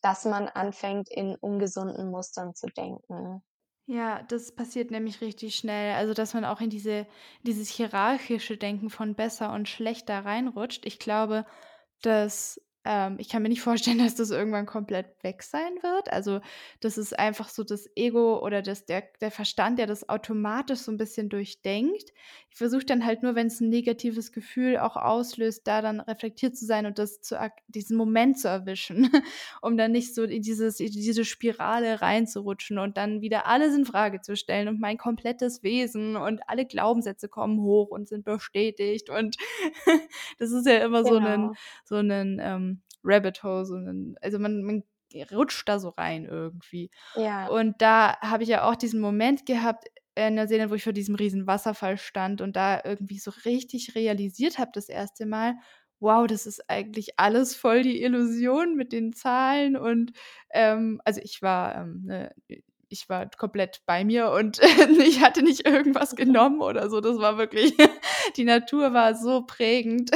[0.01, 3.41] dass man anfängt, in ungesunden Mustern zu denken.
[3.85, 5.95] Ja, das passiert nämlich richtig schnell.
[5.95, 7.07] Also, dass man auch in diese,
[7.41, 10.85] dieses hierarchische Denken von besser und schlechter reinrutscht.
[10.85, 11.45] Ich glaube,
[12.01, 16.11] dass ähm, ich kann mir nicht vorstellen, dass das irgendwann komplett weg sein wird.
[16.11, 16.41] Also,
[16.79, 20.91] das ist einfach so das Ego oder das, der, der Verstand, der das automatisch so
[20.91, 22.13] ein bisschen durchdenkt.
[22.49, 26.57] Ich versuche dann halt nur, wenn es ein negatives Gefühl auch auslöst, da dann reflektiert
[26.57, 29.09] zu sein und das zu, diesen Moment zu erwischen,
[29.61, 33.85] um dann nicht so in, dieses, in diese Spirale reinzurutschen und dann wieder alles in
[33.85, 39.09] Frage zu stellen und mein komplettes Wesen und alle Glaubenssätze kommen hoch und sind bestätigt.
[39.09, 39.37] Und
[40.39, 41.19] das ist ja immer genau.
[41.19, 41.51] so ein,
[41.85, 42.68] so ein ähm,
[43.03, 44.83] Rabbit Hole, so einen, also man, man
[45.31, 46.91] rutscht da so rein irgendwie.
[47.15, 47.47] Ja.
[47.47, 51.15] Und da habe ich ja auch diesen Moment gehabt in Neuseeland, wo ich vor diesem
[51.15, 55.55] riesen Wasserfall stand und da irgendwie so richtig realisiert habe das erste Mal,
[55.99, 60.13] wow, das ist eigentlich alles voll die Illusion mit den Zahlen und
[60.51, 62.33] ähm, also ich war ähm, ne,
[62.89, 64.59] ich war komplett bei mir und
[65.07, 67.01] ich hatte nicht irgendwas genommen oder so.
[67.01, 67.73] Das war wirklich,
[68.35, 70.11] die Natur war so prägend.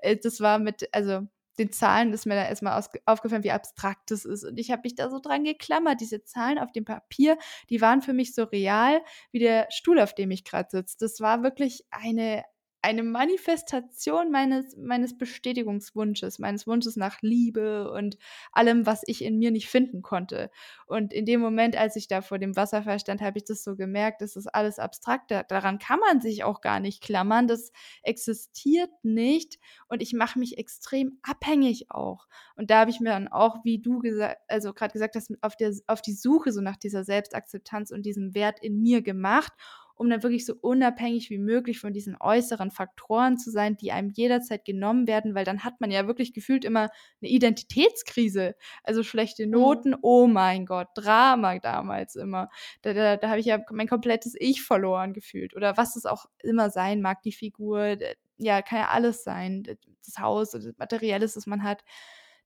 [0.00, 1.26] Äh, das war mit, also
[1.58, 4.44] den Zahlen ist mir da erstmal aufgefallen, wie abstrakt das ist.
[4.44, 6.00] Und ich habe mich da so dran geklammert.
[6.00, 7.38] Diese Zahlen auf dem Papier,
[7.70, 9.00] die waren für mich so real
[9.32, 10.96] wie der Stuhl, auf dem ich gerade sitze.
[10.98, 12.44] Das war wirklich eine,
[12.84, 18.18] eine Manifestation meines, meines Bestätigungswunsches, meines Wunsches nach Liebe und
[18.52, 20.50] allem, was ich in mir nicht finden konnte.
[20.86, 23.74] Und in dem Moment, als ich da vor dem Wasserfall stand, habe ich das so
[23.74, 25.30] gemerkt, das ist alles abstrakt.
[25.30, 27.48] Daran kann man sich auch gar nicht klammern.
[27.48, 27.72] Das
[28.02, 29.58] existiert nicht.
[29.88, 32.26] Und ich mache mich extrem abhängig auch.
[32.54, 35.56] Und da habe ich mir dann auch, wie du gesagt, also gerade gesagt hast, auf,
[35.56, 39.54] der, auf die Suche so nach dieser Selbstakzeptanz und diesem Wert in mir gemacht
[39.96, 44.10] um dann wirklich so unabhängig wie möglich von diesen äußeren Faktoren zu sein, die einem
[44.10, 46.90] jederzeit genommen werden, weil dann hat man ja wirklich gefühlt immer
[47.20, 48.56] eine Identitätskrise.
[48.82, 49.52] Also schlechte mhm.
[49.52, 49.98] Noten, mhm.
[50.02, 52.48] oh mein Gott, Drama damals immer.
[52.82, 55.54] Da, da, da habe ich ja mein komplettes Ich verloren gefühlt.
[55.54, 57.96] Oder was es auch immer sein mag, die Figur,
[58.38, 59.62] ja, kann ja alles sein.
[60.04, 61.84] Das Haus, das Materielles, das man hat.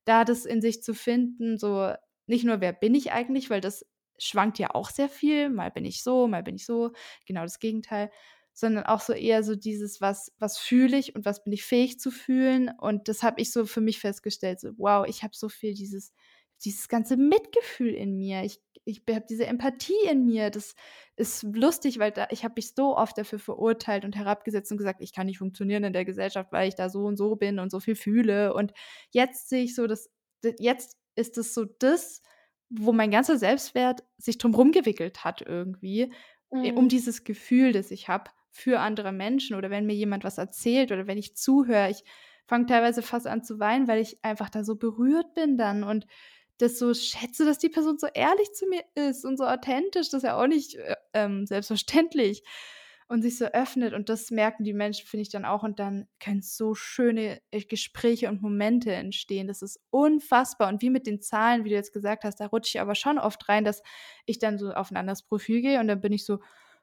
[0.05, 1.92] Da das in sich zu finden, so
[2.26, 3.86] nicht nur, wer bin ich eigentlich, weil das
[4.18, 5.50] schwankt ja auch sehr viel.
[5.50, 6.92] Mal bin ich so, mal bin ich so.
[7.26, 8.10] Genau das Gegenteil.
[8.52, 12.00] Sondern auch so eher so dieses, was, was fühle ich und was bin ich fähig
[12.00, 12.70] zu fühlen.
[12.78, 14.60] Und das habe ich so für mich festgestellt.
[14.60, 16.12] So, wow, ich habe so viel dieses,
[16.64, 18.42] dieses ganze Mitgefühl in mir.
[18.42, 20.50] Ich, ich habe diese Empathie in mir.
[20.50, 20.74] Das
[21.16, 25.02] ist lustig, weil da, ich habe mich so oft dafür verurteilt und herabgesetzt und gesagt,
[25.02, 27.70] ich kann nicht funktionieren in der Gesellschaft, weil ich da so und so bin und
[27.70, 28.54] so viel fühle.
[28.54, 28.72] Und
[29.10, 30.10] jetzt sehe ich so, dass
[30.58, 32.22] jetzt ist es so das,
[32.70, 36.12] wo mein ganzer Selbstwert sich drumherum gewickelt hat irgendwie,
[36.50, 36.76] äh, mhm.
[36.76, 40.92] um dieses Gefühl, das ich habe für andere Menschen oder wenn mir jemand was erzählt
[40.92, 42.04] oder wenn ich zuhöre, ich
[42.46, 46.06] fange teilweise fast an zu weinen, weil ich einfach da so berührt bin dann und
[46.56, 50.22] das so schätze, dass die Person so ehrlich zu mir ist und so authentisch, das
[50.22, 52.42] ist ja auch nicht äh, ähm, selbstverständlich
[53.09, 53.94] und sich so öffnet.
[53.94, 55.62] Und das merken die Menschen, finde ich dann auch.
[55.62, 59.48] Und dann können so schöne äh, Gespräche und Momente entstehen.
[59.48, 60.68] Das ist unfassbar.
[60.68, 63.18] Und wie mit den Zahlen, wie du jetzt gesagt hast, da rutsche ich aber schon
[63.18, 63.82] oft rein, dass
[64.26, 66.38] ich dann so auf ein anderes Profil gehe und dann bin ich so,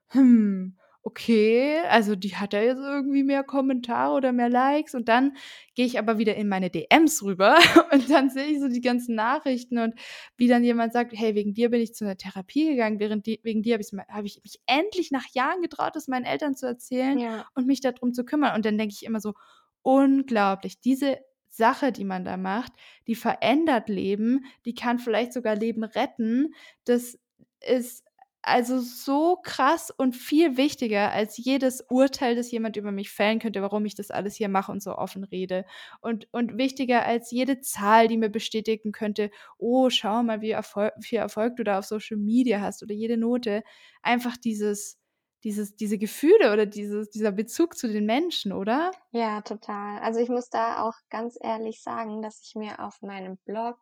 [0.09, 4.95] hm, okay, also die hat ja jetzt irgendwie mehr Kommentare oder mehr Likes.
[4.95, 5.38] Und dann
[5.76, 7.58] gehe ich aber wieder in meine DMs rüber
[7.91, 9.93] und dann sehe ich so die ganzen Nachrichten und
[10.36, 13.39] wie dann jemand sagt, hey, wegen dir bin ich zu einer Therapie gegangen, während die,
[13.43, 17.20] wegen dir habe hab ich mich endlich nach Jahren getraut, das meinen Eltern zu erzählen
[17.20, 17.45] ja.
[17.53, 18.56] und mich darum zu kümmern.
[18.56, 19.36] Und dann denke ich immer so,
[19.84, 22.74] unglaublich, diese Sache, die man da macht,
[23.06, 27.20] die verändert Leben, die kann vielleicht sogar Leben retten, das
[27.62, 28.05] ist
[28.46, 33.62] also so krass und viel wichtiger als jedes Urteil, das jemand über mich fällen könnte,
[33.64, 35.66] warum ich das alles hier mache und so offen rede.
[36.02, 40.93] Und, und wichtiger als jede Zahl, die mir bestätigen könnte, oh, schau mal, wie Erfolg,
[41.02, 43.64] viel Erfolg du da auf Social Media hast oder jede Note.
[44.04, 45.00] Einfach dieses,
[45.43, 48.91] dieses, diese Gefühle oder dieses, dieser Bezug zu den Menschen, oder?
[49.12, 50.00] Ja, total.
[50.02, 53.78] Also ich muss da auch ganz ehrlich sagen, dass ich mir auf meinem Blog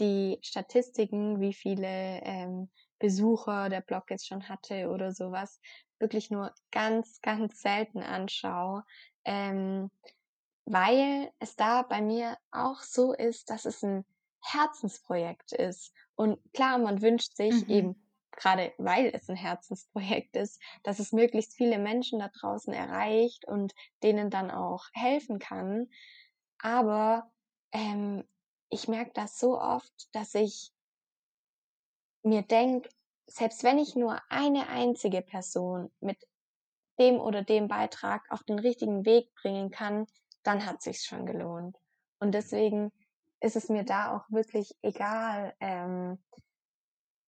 [0.00, 1.86] die Statistiken, wie viele
[2.22, 2.68] ähm,
[2.98, 5.60] Besucher der Blog jetzt schon hatte oder sowas,
[5.98, 8.84] wirklich nur ganz, ganz selten anschaue,
[9.24, 9.90] ähm,
[10.64, 14.04] weil es da bei mir auch so ist, dass es ein
[14.42, 15.92] Herzensprojekt ist.
[16.14, 17.70] Und klar, man wünscht sich mhm.
[17.70, 23.46] eben, gerade weil es ein Herzensprojekt ist, dass es möglichst viele Menschen da draußen erreicht
[23.46, 25.88] und denen dann auch helfen kann.
[26.58, 27.30] Aber
[27.72, 28.24] ähm,
[28.68, 30.72] ich merke das so oft, dass ich
[32.26, 32.88] mir denke,
[33.26, 36.18] selbst wenn ich nur eine einzige Person mit
[36.98, 40.06] dem oder dem Beitrag auf den richtigen Weg bringen kann,
[40.42, 41.76] dann hat sich's schon gelohnt.
[42.18, 42.92] Und deswegen
[43.40, 46.18] ist es mir da auch wirklich egal, ähm,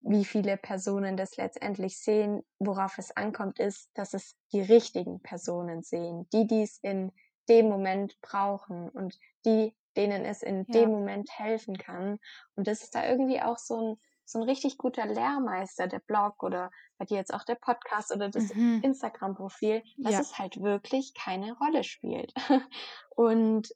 [0.00, 2.44] wie viele Personen das letztendlich sehen.
[2.58, 7.12] Worauf es ankommt, ist, dass es die richtigen Personen sehen, die dies in
[7.48, 10.80] dem Moment brauchen und die, denen es in ja.
[10.80, 12.18] dem Moment helfen kann.
[12.54, 16.42] Und das ist da irgendwie auch so ein so ein richtig guter Lehrmeister, der Blog
[16.42, 18.80] oder bei dir jetzt auch der Podcast oder das mhm.
[18.82, 20.20] Instagram-Profil, dass ja.
[20.20, 22.34] es halt wirklich keine Rolle spielt.
[23.16, 23.68] Und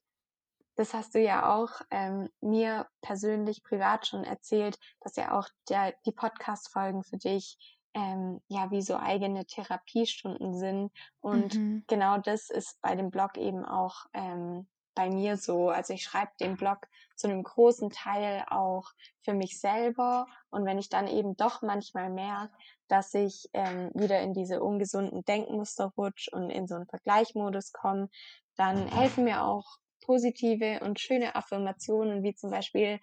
[0.76, 5.94] das hast du ja auch ähm, mir persönlich privat schon erzählt, dass ja auch der,
[6.06, 7.58] die Podcast-Folgen für dich
[7.94, 10.92] ähm, ja wie so eigene Therapiestunden sind.
[11.20, 11.84] Und mhm.
[11.86, 15.70] genau das ist bei dem Blog eben auch ähm, bei mir so.
[15.70, 18.90] Also ich schreibe den Blog zu einem großen Teil auch
[19.22, 20.26] für mich selber.
[20.50, 22.52] Und wenn ich dann eben doch manchmal merke,
[22.88, 28.08] dass ich ähm, wieder in diese ungesunden Denkmuster rutsch und in so einen Vergleichmodus komme,
[28.56, 33.00] dann helfen mir auch positive und schöne Affirmationen, wie zum Beispiel,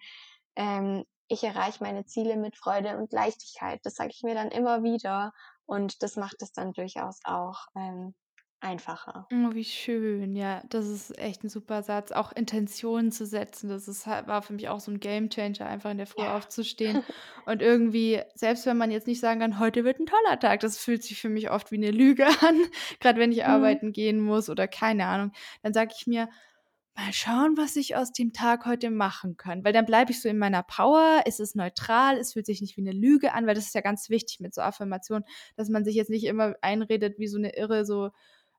[0.56, 3.80] ähm, ich erreiche meine Ziele mit Freude und Leichtigkeit.
[3.84, 5.32] Das sage ich mir dann immer wieder
[5.64, 8.14] und das macht es dann durchaus auch ähm,
[8.60, 9.30] einfacher.
[9.32, 10.34] Oh, wie schön.
[10.34, 12.10] Ja, das ist echt ein super Satz.
[12.10, 15.92] Auch Intentionen zu setzen, das ist halt war für mich auch so ein Gamechanger, einfach
[15.92, 16.26] in der Früh Ja.
[16.26, 17.04] aufzustehen
[17.44, 20.78] und irgendwie selbst wenn man jetzt nicht sagen kann: „Heute wird ein toller Tag“, das
[20.78, 22.60] fühlt sich für mich oft wie eine Lüge an,
[22.98, 23.80] Gerade wenn ich Mhm.
[23.86, 25.30] arbeiten gehen muss oder keine Ahnung.
[25.62, 26.28] Dann sage ich mir:
[26.96, 30.28] „Mal schauen, was ich aus dem Tag heute machen kann“, weil dann bleibe ich so
[30.28, 33.54] in meiner Power, es ist neutral, es fühlt sich nicht wie eine Lüge an, weil
[33.54, 35.24] das ist ja ganz wichtig mit so Affirmationen,
[35.56, 38.10] dass man sich jetzt nicht immer einredet wie so eine Irre, so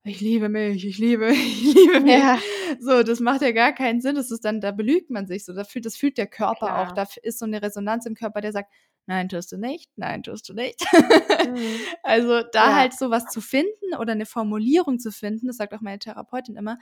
[0.04, 1.38] ich liebe mich, ich liebe mich,
[1.70, 2.24] ich liebe mich.
[2.24, 2.44] Ja,
[2.80, 4.16] So, das macht ja gar keinen Sinn.
[4.16, 5.54] Das ist dann da belügt man sich so.
[5.54, 6.92] Da fühlt das fühlt der Körper auch.
[6.92, 6.94] klar.
[6.94, 8.72] Da ist so 'ne Resonanz im Körper, der sagt:
[9.08, 9.90] „Nein, tust du nicht.
[9.98, 10.86] Nein, tust du nicht.“
[11.44, 11.88] Mhm.
[12.04, 15.74] Also, da Ja, halt so was zu finden oder 'ne Formulierung zu finden, das sagt
[15.74, 16.78] auch meine Therapeutin immer,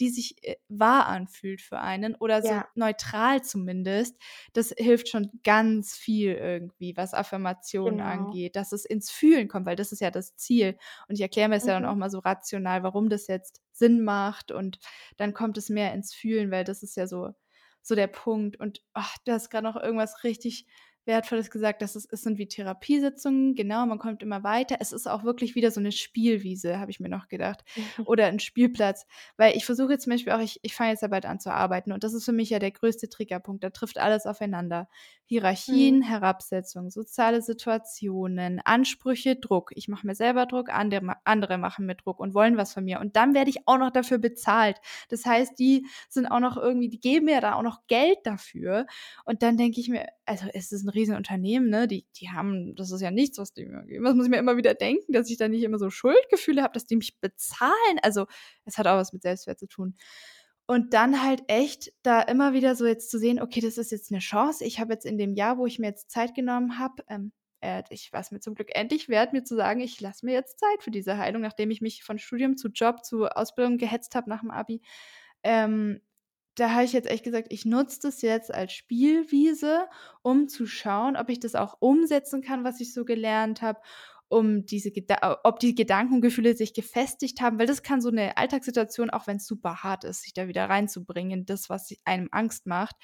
[0.00, 4.16] die sich, äh, wahr anfühlt für einen oder so ja, neutral zumindest.
[4.52, 8.38] Das hilft schon ganz viel irgendwie, was Affirmationen genau.
[8.40, 10.76] angeht, dass es ins Fühlen kommt, weil das ist ja das Ziel.
[11.08, 11.90] Und ich erkläre mir das ja dann Mhm.
[11.90, 14.78] auch mal so rational, warum das jetzt Sinn macht und
[15.16, 17.30] dann kommt es mehr ins Fühlen, weil das ist ja so
[17.82, 18.58] so der Punkt.
[18.60, 20.66] Und, ach, du hast grad noch irgendwas richtig
[21.06, 24.76] Wertvolles gesagt, dass es es sind wie Therapiesitzungen, genau, man kommt immer weiter.
[24.80, 27.64] Es ist auch wirklich wieder so 'ne Spielwiese, habe ich mir noch gedacht,
[28.04, 29.06] oder 'n Spielplatz.
[29.36, 31.52] Weil ich versuche jetzt zum Beispiel auch ich ich fange jetzt ja bald an zu
[31.52, 33.62] arbeiten und das ist für mich ja der größte Triggerpunkt.
[33.64, 34.88] Da trifft alles aufeinander.
[35.26, 36.02] Hierarchien, Mhm.
[36.02, 39.70] Herabsetzung, soziale Situationen, Ansprüche, Druck.
[39.74, 43.00] Ich mache mir selber Druck, andere andere machen mir Druck und wollen was von mir.
[43.00, 44.78] Und dann werde ich auch noch dafür bezahlt.
[45.08, 48.86] Das heißt, die sind auch noch irgendwie die geben mir da auch noch Geld dafür.
[49.24, 51.88] Und dann denke ich mir also, es ist 'n Riesenunternehmen, ne?
[51.88, 54.04] Die die haben das ist ja nichts, was die mir geben.
[54.04, 56.74] Das muss ich mir immer wieder denken, dass ich da nicht immer so Schuldgefühle habe,
[56.74, 57.98] dass die mich bezahlen.
[58.02, 58.26] Also,
[58.64, 59.94] es hat auch was mit Selbstwert zu tun.
[60.66, 64.10] Und dann halt echt da immer wieder so jetzt zu sehen: „Okay, das ist jetzt
[64.10, 64.64] 'ne Chance.
[64.64, 67.82] Ich habe jetzt in dem Jahr, wo ich mir jetzt Zeit genommen habe, ähm, äh,
[67.90, 70.82] ich war's mir zum Glück endlich wert, mir zu sagen: „Ich lasse mir jetzt Zeit
[70.82, 74.40] für diese Heilung“, nachdem ich mich von Studium zu Job zu Ausbildung gehetzt habe nach
[74.40, 74.80] dem Abi.
[75.42, 76.00] Ähm,
[76.56, 79.86] da habe ich jetzt echt gesagt, ich nutze das jetzt als Spielwiese,
[80.22, 83.80] um zu schauen, ob ich das auch umsetzen kann, was ich so gelernt habe,
[84.28, 88.10] um diese Geda ob die Gedanken und Gefühle sich gefestigt haben, weil das kann so
[88.10, 92.28] 'ne Alltagssituation, auch wenn's super hart ist, sich da wieder reinzubringen in das, was einem
[92.32, 92.96] Angst macht,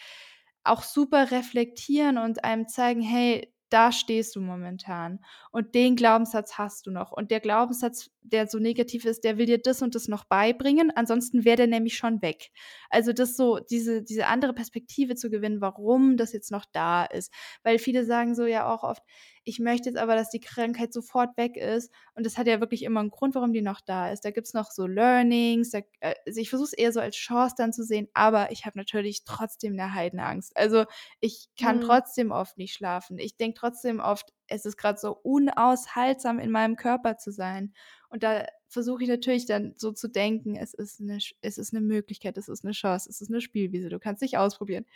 [0.64, 5.20] auch super reflektieren und einem zeigen: „Hey, da stehst du momentan
[5.52, 7.12] und den Glaubenssatz hast du noch.
[7.12, 10.90] Und der Glaubenssatz, der so negativ ist, der will dir das und das noch beibringen,
[10.94, 12.50] ansonsten wäre der nämlich schon weg.“
[12.90, 17.32] Also, das so diese diese andere Perspektive zu gewinnen, warum das jetzt noch da ist.
[17.62, 19.02] Weil viele sagen so ja auch oft:
[19.44, 22.82] „Ich möchte jetzt aber, dass die Krankheit sofort weg ist.“ Und das hat ja wirklich
[22.84, 24.24] immer 'n Grund, warum die noch da ist.
[24.24, 27.72] Da gibt's noch so Learnings, da also, ich versuche es eher so als Chance dann
[27.72, 30.56] zu sehen, aber ich habe natürlich trotzdem 'ne Heidenangst.
[30.56, 30.84] Also,
[31.20, 31.80] ich kann Mhm.
[31.80, 33.18] trotzdem oft nicht schlafen.
[33.18, 37.74] Ich denke trotzdem oft, es ist grad so unaushaltsam, in meinem Körper zu sein.
[38.10, 41.72] Und da versuche ich natürlich dann so zu denken, es ist 'ne Ch es ist
[41.74, 44.86] 'ne Möglichkeit, es ist 'ne Chance, es ist 'ne Spielwiese, du kannst dich ausprobieren.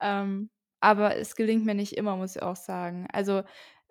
[0.00, 3.08] Ähm, aber es gelingt mir nicht immer, muss ich auch sagen.
[3.12, 3.42] Also,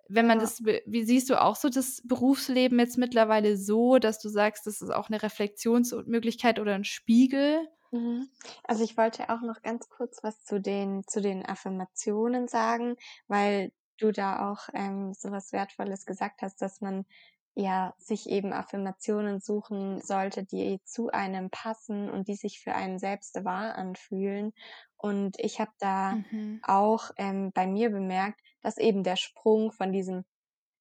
[0.08, 0.40] wenn man Ja.
[0.40, 4.82] das wie siehst du auch so das Berufsleben jetzt mittlerweile so, dass du sagst, das
[4.82, 7.68] ist auch 'ne Reflexions Möglichkeit oder 'n Spiegel?
[7.92, 8.30] Mhm.
[8.64, 12.96] Also, ich wollte auch noch ganz kurz was zu den zu den Affirmationen sagen,
[13.26, 17.06] weil du da auch, ähm, so was Wertvolles gesagt hast, dass man
[17.54, 22.98] ja sich eben Affirmationen suchen sollte, die zu einem passen und die sich für einen
[22.98, 24.52] selbst wahr anfühlen.
[24.96, 26.60] Und ich habe da Mhm.
[26.62, 30.24] auch, ähm, bei mir bemerkt, dass eben der Sprung von diesem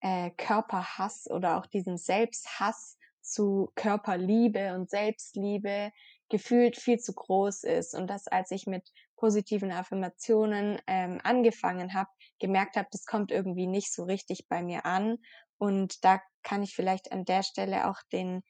[0.02, 5.92] äh, Körperhass oder auch diesem Selbsthass zu Körperliebe und Selbstliebe
[6.30, 12.10] gefühlt viel zu groß ist und dass, als ich mit positiven Affirmationen ähm, angefangen habe,
[12.40, 15.18] gemerkt habe, das kommt irgendwie nicht so richtig bei mir an.
[15.58, 18.42] Und da kann ich vielleicht an der Stelle auch den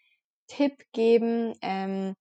[0.48, 1.54] Tipp geben.
[1.62, 2.16] Ähm,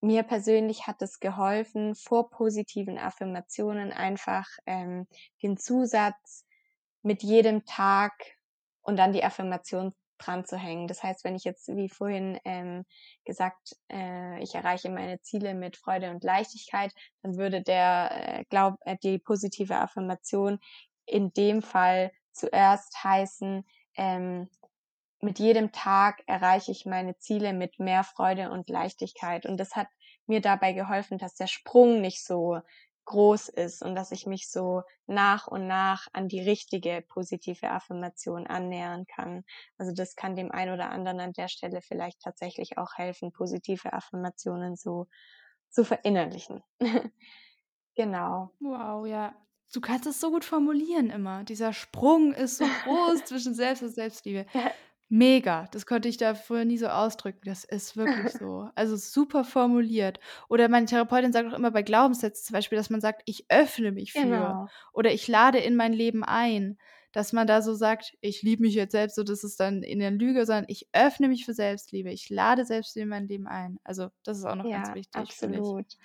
[0.00, 5.06] mir persönlich hat es geholfen, vor positiven Affirmationen einfach ähm,
[5.42, 6.44] den Zusatz
[7.02, 8.12] mit jedem Tag
[8.82, 10.86] und dann die Affirmation dran zu hängen.
[10.86, 12.84] Das heißt, wenn ich jetzt, wie vorhin ähm,
[13.24, 18.76] gesagt, äh, ich erreiche meine Ziele mit Freude und Leichtigkeit, dann würde der äh, Glaub,
[18.82, 20.58] äh, die positive Affirmation
[21.06, 23.64] in dem Fall zuerst heißen,
[23.96, 24.48] ähm,
[25.20, 29.46] mit jedem Tag erreiche ich meine Ziele mit mehr Freude und Leichtigkeit.
[29.46, 29.88] Und das hat
[30.26, 32.60] mir dabei geholfen, dass der Sprung nicht so
[33.06, 38.46] groß ist und dass ich mich so nach und nach an die richtige positive Affirmation
[38.46, 39.44] annähern kann.
[39.78, 43.92] Also das kann dem einen oder anderen an der Stelle vielleicht tatsächlich auch helfen, positive
[43.92, 45.06] Affirmationen so
[45.70, 46.62] zu verinnerlichen.
[47.94, 48.50] genau.
[48.60, 49.34] Wow, ja.
[49.74, 51.42] Du kannst es so gut formulieren immer.
[51.44, 54.46] Dieser Sprung ist so groß zwischen Selbst und Selbstliebe.
[55.08, 57.40] Mega, das konnte ich da früher nie so ausdrücken.
[57.44, 58.70] Das ist wirklich so.
[58.76, 60.20] Also super formuliert.
[60.48, 63.92] Oder meine Therapeutin sagt auch immer bei Glaubenssätzen zum Beispiel, dass man sagt, ich öffne
[63.92, 64.70] mich für Genau.
[64.92, 66.78] oder ich lade in mein Leben ein.
[67.12, 70.00] Dass man da so sagt, ich liebe mich jetzt selbst, so das ist dann in
[70.00, 72.10] der Lüge, sondern ich öffne mich für Selbstliebe.
[72.12, 73.78] Ich lade Selbstliebe in mein Leben ein.
[73.84, 75.74] Also das ist auch noch ganz Ja, wichtig, finde ich.
[75.74, 75.96] absolut.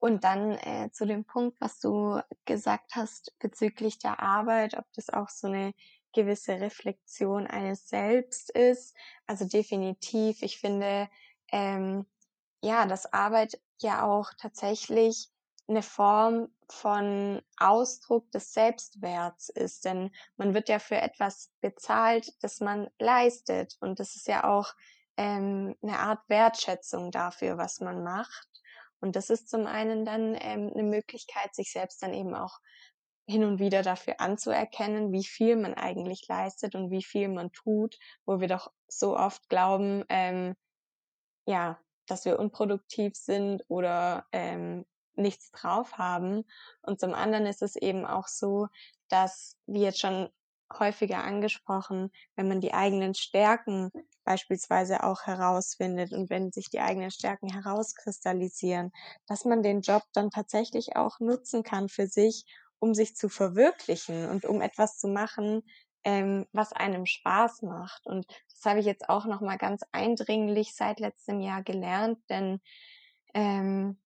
[0.00, 5.10] Und dann äh, zu dem Punkt, was du gesagt hast bezüglich der Arbeit, ob das
[5.10, 5.74] auch so eine
[6.12, 8.96] gewisse Reflexion eines Selbst ist.
[9.26, 11.08] Also definitiv, ich finde,
[11.52, 12.06] ähm,
[12.62, 15.28] ja, dass Arbeit ja auch tatsächlich
[15.68, 22.60] eine Form von Ausdruck des Selbstwerts ist, denn man wird ja für etwas bezahlt, das
[22.60, 24.74] man leistet und das ist ja auch
[25.16, 28.49] ähm, eine Art Wertschätzung dafür, was man macht.
[29.00, 32.58] Und das ist zum einen dann ähm, eine Möglichkeit, sich selbst dann eben auch
[33.26, 37.96] hin und wieder dafür anzuerkennen, wie viel man eigentlich leistet und wie viel man tut,
[38.26, 40.56] wo wir doch so oft glauben, ähm,
[41.46, 44.84] ja, dass wir unproduktiv sind oder ähm,
[45.14, 46.44] nichts drauf haben.
[46.82, 48.66] Und zum anderen ist es eben auch so,
[49.08, 50.28] dass, wie jetzt schon
[50.78, 53.90] häufiger angesprochen, wenn man die eigenen Stärken
[54.24, 58.92] beispielsweise auch herausfindet und wenn sich die eigenen Stärken herauskristallisieren,
[59.26, 62.44] dass man den Job dann tatsächlich auch nutzen kann für sich,
[62.78, 65.62] um sich zu verwirklichen und um etwas zu machen,
[66.04, 68.06] ähm, was einem Spaß macht.
[68.06, 72.60] Und das habe ich jetzt auch noch mal ganz eindringlich seit letztem Jahr gelernt, denn
[73.34, 74.00] ähm,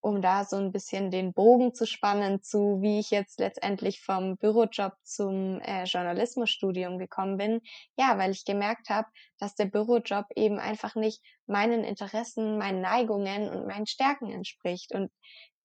[0.00, 4.36] um da so ein bisschen den Bogen zu spannen zu, wie ich jetzt letztendlich vom
[4.36, 7.60] Bürojob zum äh, Journalismusstudium gekommen bin.
[7.96, 13.48] Ja, weil ich gemerkt habe, dass der Bürojob eben einfach nicht meinen Interessen, meinen Neigungen
[13.50, 14.94] und meinen Stärken entspricht.
[14.94, 15.10] Und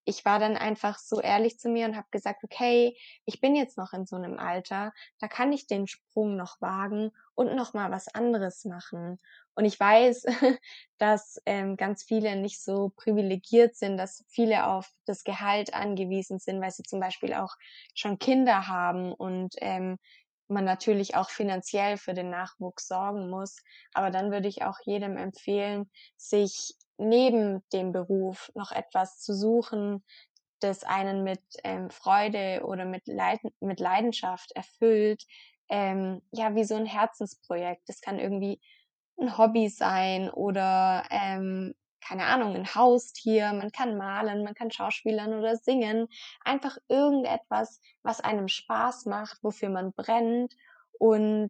[0.06, 3.78] ich war dann einfach so ehrlich zu mir und habe gesagt, okay, ich bin jetzt
[3.78, 7.92] noch in so einem Alter, da kann ich den Sprung noch wagen und noch mal
[7.92, 9.20] was anderes machen.
[9.56, 10.26] Und ich weiß,
[10.98, 16.62] dass ähm, ganz viele nicht so privilegiert sind, dass viele auf das Gehalt angewiesen sind,
[16.62, 17.56] weil sie zum Beispiel auch
[17.94, 19.98] schon Kinder haben und ähm,
[20.48, 23.64] man natürlich auch finanziell für den Nachwuchs sorgen muss.
[23.94, 30.04] Aber dann würde ich auch jedem empfehlen, sich neben dem Beruf noch etwas zu suchen,
[30.60, 35.26] das einen mit ähm, Freude oder mit, Leid mit Leidenschaft erfüllt.
[35.68, 37.84] Ähm, ja, wie so ein Herzensprojekt.
[37.88, 38.62] Das kann irgendwie
[39.20, 45.34] ein Hobby sein oder ähm, keine Ahnung, ein Haustier, man kann malen, man kann schauspielern
[45.34, 46.08] oder singen.
[46.44, 50.56] Einfach irgendetwas, was einem Spaß macht, wofür man brennt
[51.00, 51.50] und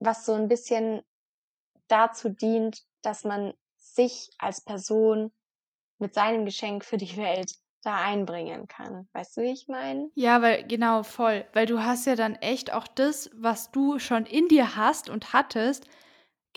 [0.00, 1.02] was so ein bisschen
[1.88, 5.32] dazu dient, dass man sich als Person
[5.98, 7.52] mit seinem Geschenk für die Welt
[7.82, 9.08] da einbringen kann.
[9.12, 10.10] Weißt du, wie ich meine?
[10.14, 14.26] Ja, weil genau voll, weil du hast ja dann echt auch das, was du schon
[14.26, 15.86] in dir hast und hattest,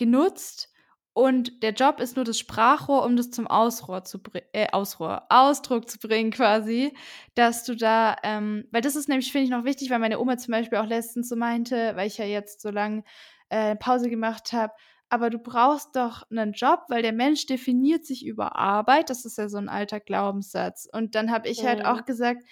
[0.04, 0.72] genutzt
[1.14, 4.18] und der Job ist nur das Sprachrohr, um das zum Ausrohr zu
[4.52, 6.94] äh, Ausrohr, Ausdruck zu bringen quasi,
[7.34, 10.38] dass du da, ähm, weil das ist nämlich, finde ich, noch wichtig, weil meine Oma
[10.38, 13.04] zum Beispiel auch letztens so meinte, weil ich ja jetzt so lange
[13.50, 14.72] äh, Pause gemacht habe,
[15.10, 19.10] aber du brauchst doch einen Job, weil der Mensch definiert sich über Arbeit.
[19.10, 20.88] Das ist ja so ein alter Glaubenssatz.
[20.90, 21.66] Und dann habe ich mhm.
[21.66, 22.04] halt auch mhm.
[22.06, 22.42] gesagt,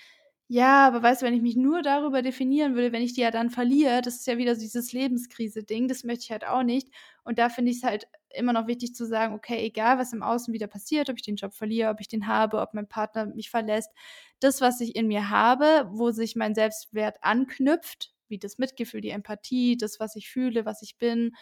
[0.52, 3.30] ja, aber weißt du, wenn ich mich nur darüber definieren würde, wenn ich die ja
[3.30, 6.88] dann verliere, das ist ja wieder dieses Lebenskrise-Ding, das möchte ich halt auch nicht.
[7.22, 10.24] Und da finde ich es halt immer noch wichtig zu sagen, okay, egal was im
[10.24, 13.26] Außen wieder passiert, ob ich den Job verliere, ob ich den habe, ob mein Partner
[13.26, 13.90] mich verlässt,
[14.40, 19.10] das, was ich in mir habe, wo sich mein Selbstwert anknüpft, wie das Mitgefühl, die
[19.10, 21.32] Empathie, das, was ich fühle, was ich bin,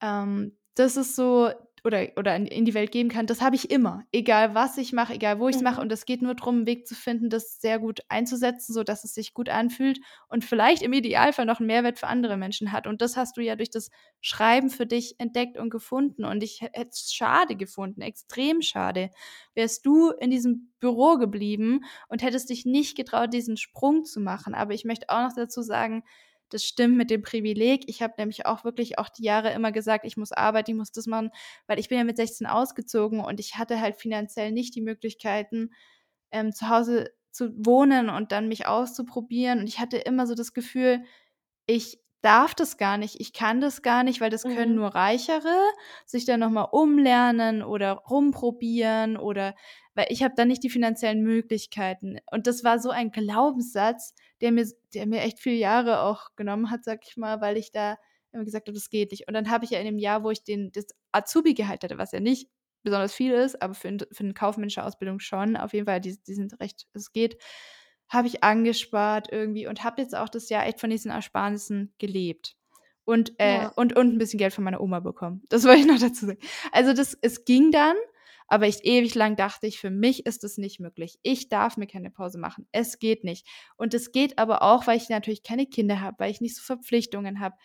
[0.00, 1.50] ähm, das ist so
[1.84, 4.02] oder, oder in die Welt geben kann, das habe ich immer.
[4.12, 5.68] Egal was ich mache, egal wo ich es mhm.
[5.68, 5.80] mache.
[5.80, 9.14] Und es geht nur darum, einen Weg zu finden, das sehr gut einzusetzen, sodass es
[9.14, 12.86] sich gut anfühlt und vielleicht im Idealfall noch einen Mehrwert für andere Menschen hat.
[12.86, 16.24] Und das hast du ja durch das Schreiben für dich entdeckt und gefunden.
[16.24, 19.10] Und ich hätte es schade gefunden, extrem schade,
[19.54, 24.54] wärst du in diesem Büro geblieben und hättest dich nicht getraut, diesen Sprung zu machen.
[24.54, 26.02] Aber ich möchte auch noch dazu sagen,
[26.50, 27.84] das stimmt mit dem Privileg.
[27.88, 30.92] Ich habe nämlich auch wirklich auch die Jahre immer gesagt, ich muss arbeiten, ich muss
[30.92, 31.30] das machen,
[31.66, 35.70] weil ich bin ja mit 16 ausgezogen und ich hatte halt finanziell nicht die Möglichkeiten,
[36.30, 39.60] ähm, zu Hause zu wohnen und dann mich auszuprobieren.
[39.60, 41.04] Und ich hatte immer so das Gefühl,
[41.66, 44.54] ich darf das gar nicht, ich kann das gar nicht, weil das mhm.
[44.54, 45.56] können nur Reichere,
[46.04, 49.54] sich dann nochmal umlernen oder rumprobieren oder
[49.94, 52.18] weil ich habe dann nicht die finanziellen Möglichkeiten.
[52.30, 56.70] Und das war so ein Glaubenssatz, der mir, der mir echt viele Jahre auch genommen
[56.70, 57.96] hat, sag ich mal, weil ich da
[58.32, 59.28] immer gesagt habe, das geht nicht.
[59.28, 62.12] Und dann habe ich ja in dem Jahr, wo ich den, das Azubi-Gehalt hatte, was
[62.12, 62.48] ja nicht
[62.82, 65.56] besonders viel ist, aber für, für eine kaufmännische Ausbildung schon.
[65.56, 67.36] Auf jeden Fall, die, die sind recht, es geht,
[68.08, 72.56] habe ich angespart irgendwie und habe jetzt auch das Jahr echt von diesen Ersparnissen gelebt.
[73.04, 73.72] Und, äh, ja.
[73.76, 75.42] und, und ein bisschen Geld von meiner Oma bekommen.
[75.48, 76.38] Das wollte ich noch dazu sagen.
[76.72, 77.96] Also das, es ging dann,
[78.50, 81.18] aber ich ewig lang dachte ich, für mich ist es nicht möglich.
[81.22, 82.66] Ich darf mir keine Pause machen.
[82.72, 83.46] Es geht nicht.
[83.76, 86.62] Und es geht aber auch, weil ich natürlich keine Kinder habe, weil ich nicht so
[86.62, 87.56] Verpflichtungen habe.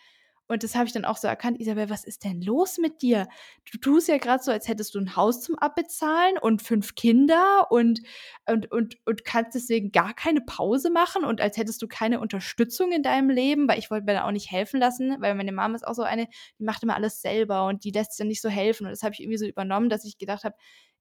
[0.48, 3.26] Und das habe ich dann auch so erkannt, Isabel, was ist denn los mit dir?
[3.70, 7.66] Du tust ja gerade so, als hättest du ein Haus zum Abbezahlen und fünf Kinder
[7.70, 8.00] und,
[8.48, 12.92] und, und, und kannst deswegen gar keine Pause machen und als hättest du keine Unterstützung
[12.92, 15.74] in deinem Leben, weil ich wollte mir da auch nicht helfen lassen, weil meine Mama
[15.74, 16.28] ist auch so eine,
[16.58, 18.84] die macht immer alles selber und die lässt sich dann nicht so helfen.
[18.84, 20.54] Und das habe ich irgendwie so übernommen, dass ich gedacht habe,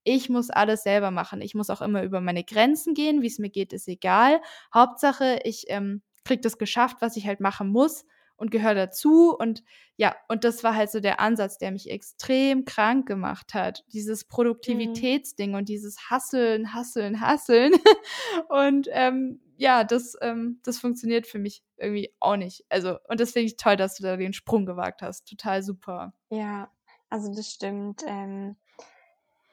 [0.04, 1.42] ich muss alles selber machen.
[1.42, 3.24] Ich muss auch immer über meine Grenzen gehen.
[3.24, 4.40] Wie es mir geht, ist egal.
[4.74, 8.06] Hauptsache, ich ähm, kriege das geschafft, was ich halt machen muss
[8.38, 9.36] und gehöre dazu.
[9.36, 9.64] Und
[9.98, 13.84] ja, und das war halt so der Ansatz, der mich extrem krank gemacht hat.
[13.94, 14.30] Dieses mhm.
[14.30, 15.58] Produktivitätsding mhm.
[15.58, 17.74] und dieses Hasseln, Hasseln, Hasseln.
[18.50, 22.66] und ähm, ja, das, ähm, das funktioniert für mich irgendwie auch nicht.
[22.70, 25.28] Also, und das finde ich toll, dass du da den Sprung gewagt hast.
[25.28, 26.14] Total super.
[26.30, 26.70] Ja,
[27.10, 28.04] also das stimmt.
[28.06, 28.58] Ähm,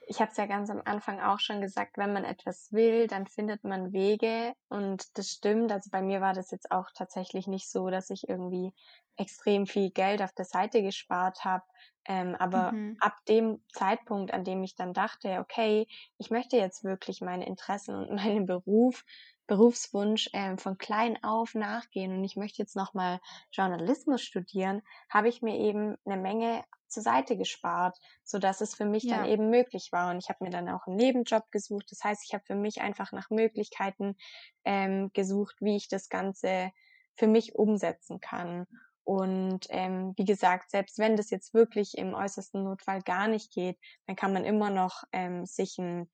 [0.06, 3.26] ich habe es ja ganz am Anfang auch schon gesagt, wenn man etwas will, dann
[3.26, 5.72] findet man Wege und das stimmt.
[5.72, 8.72] Also bei mir war das jetzt auch tatsächlich nicht so, dass ich irgendwie
[9.16, 11.64] extrem viel Geld auf der Seite gespart habe.
[12.04, 12.96] Ähm, aber mhm.
[13.00, 15.86] ab dem Zeitpunkt, an dem ich dann dachte, okay,
[16.18, 19.04] ich möchte jetzt wirklich meine Interessen und meinen Beruf,
[19.46, 25.42] Berufswunsch ähm, von klein auf nachgehen und ich möchte jetzt nochmal Journalismus studieren, habe ich
[25.42, 29.16] mir eben eine Menge zur Seite gespart, so dass es für mich ja.
[29.16, 30.10] dann eben möglich war.
[30.10, 31.86] Und ich habe mir dann auch einen Nebenjob gesucht.
[31.90, 34.16] Das heißt, ich habe für mich einfach nach Möglichkeiten
[34.64, 36.70] ähm, gesucht, wie ich das Ganze
[37.16, 38.66] für mich umsetzen kann.
[39.04, 43.78] Und ähm, wie gesagt, selbst wenn das jetzt wirklich im äußersten Notfall gar nicht geht,
[44.06, 46.08] dann kann man immer noch ähm, sich ein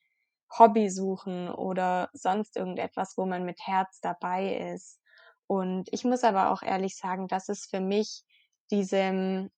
[0.57, 5.01] Hobby suchen oder sonst irgendetwas, wo man mit Herz dabei ist.
[5.47, 8.25] Und ich muss aber auch ehrlich sagen, dass es für mich
[8.71, 9.51] diesem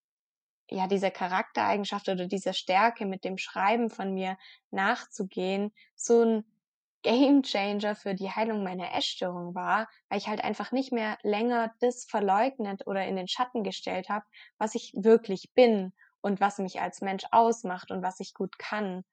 [0.71, 4.37] ja, dieser Charaktereigenschaft oder dieser Stärke mit dem Schreiben von mir
[4.71, 6.45] nachzugehen, so ein
[7.03, 11.73] Game Changer für die Heilung meiner Essstörung war, weil ich halt einfach nicht mehr länger
[11.79, 14.25] das verleugnet oder in den Schatten gestellt habe,
[14.57, 19.03] was ich wirklich bin und was mich als Mensch ausmacht und was ich gut kann.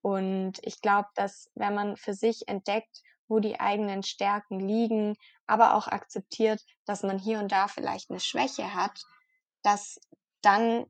[0.00, 5.74] Und ich glaube, dass wenn man für sich entdeckt, wo die eigenen Stärken liegen, aber
[5.74, 9.02] auch akzeptiert, dass man hier und da vielleicht eine Schwäche hat,
[9.62, 10.00] dass
[10.42, 10.86] dann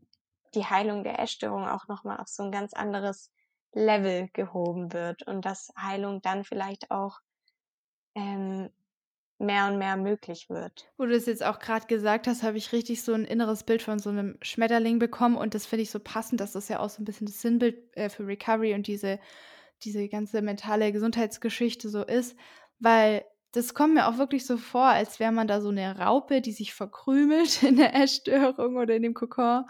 [0.57, 3.31] die Heilung der Essstörung auch nochmal auf so ein ganz anderes
[3.73, 7.21] Level gehoben wird und dass Heilung dann vielleicht auch
[8.15, 8.71] ähm,
[9.39, 10.91] mehr und mehr möglich wird.
[10.97, 13.83] Wo du es jetzt auch gerade gesagt hast, habe ich richtig so ein inneres Bild
[13.83, 16.89] von so einem Schmetterling bekommen und das finde ich so passend, dass das ja auch
[16.89, 19.21] so ein bisschen das Sinnbild äh, für Recovery und diese,
[19.83, 22.35] diese ganze mentale Gesundheitsgeschichte so ist,
[22.79, 26.41] weil das kommt mir auch wirklich so vor, als wäre man da so eine Raupe,
[26.41, 29.65] die sich verkrümelt in der Essstörung oder in dem Kokon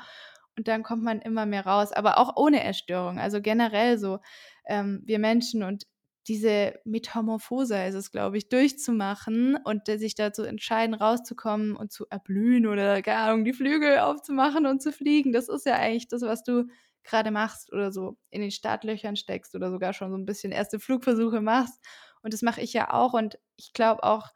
[0.56, 3.18] und dann kommt man immer mehr raus, aber auch ohne Essstörung.
[3.18, 4.18] Also generell so,
[4.66, 5.84] ähm, wir Menschen und
[6.28, 12.66] diese Metamorphose ist es, glaube ich, durchzumachen und sich dazu entscheiden, rauszukommen und zu erblühen
[12.66, 15.32] oder, keine Ahnung, die Flügel aufzumachen und zu fliegen.
[15.32, 16.64] Das ist ja eigentlich das, was du
[17.04, 20.80] gerade machst oder so in den Startlöchern steckst oder sogar schon so ein bisschen erste
[20.80, 21.78] Flugversuche machst.
[22.22, 23.12] Und das mache ich ja auch.
[23.12, 24.30] Und ich glaube auch,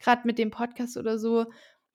[0.00, 1.46] gerade mit dem Podcast oder so,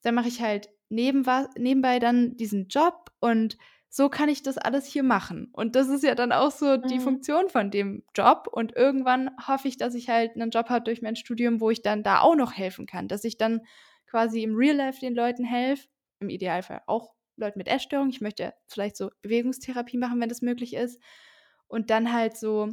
[0.02, 1.26] da mache ich halt neben,
[1.58, 3.58] nebenbei dann diesen Job und
[3.94, 5.50] so kann ich das alles hier machen.
[5.52, 7.02] Und das ist ja dann auch so die mhm.
[7.02, 8.48] Funktion von dem Job.
[8.50, 11.82] Und irgendwann hoffe ich, dass ich halt einen Job habe durch mein Studium, wo ich
[11.82, 13.10] dann da auch noch helfen kann.
[13.10, 13.60] Dass ich dann
[14.08, 15.90] quasi im Real Life den Leuten helfe.
[16.22, 18.08] Im Idealfall auch Leuten mit Essstörung.
[18.10, 21.02] Ich möchte vielleicht so Bewegungstherapie machen, wenn das möglich ist.
[21.68, 22.70] Und dann halt so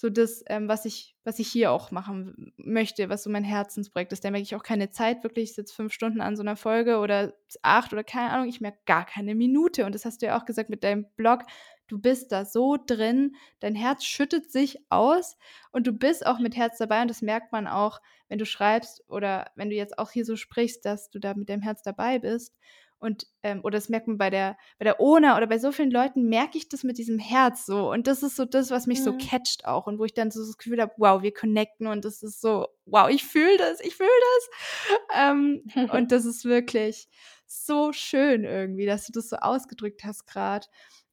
[0.00, 4.12] so das, ähm, was ich, was ich hier auch machen möchte, was so mein Herzensprojekt
[4.12, 4.24] ist.
[4.24, 6.98] Da merke ich auch keine Zeit, wirklich, ich sitze fünf Stunden an so einer Folge
[6.98, 9.84] oder acht oder keine Ahnung, ich merke gar keine Minute.
[9.84, 11.40] Und das hast du ja auch gesagt mit deinem Blog.
[11.88, 15.36] Du bist da so drin, dein Herz schüttet sich aus
[15.72, 17.02] und du bist auch mit Herz dabei.
[17.02, 20.36] Und das merkt man auch, wenn du schreibst oder wenn du jetzt auch hier so
[20.36, 22.54] sprichst, dass du da mit deinem Herz dabei bist.
[23.00, 25.90] Und, ähm, oder das merkt man bei der, bei der Ona oder bei so vielen
[25.90, 27.90] Leuten, merke ich das mit diesem Herz so.
[27.90, 29.04] Und das ist so das, was mich mhm.
[29.04, 29.86] so catcht auch.
[29.86, 32.66] Und wo ich dann so das Gefühl habe, wow, wir connecten und das ist so,
[32.86, 35.20] wow, ich fühle das, ich fühle das.
[35.20, 37.08] Ähm, und das ist wirklich
[37.46, 40.66] so schön irgendwie, dass du das so ausgedrückt hast gerade.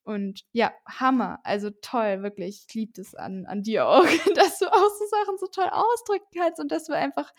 [0.06, 1.39] Und ja, Hammer.
[1.43, 2.66] Also toll, wirklich.
[2.68, 6.28] Ich liebe das an, an dir auch, dass du auch so Sachen so toll ausdrücken
[6.38, 7.34] kannst und dass du einfach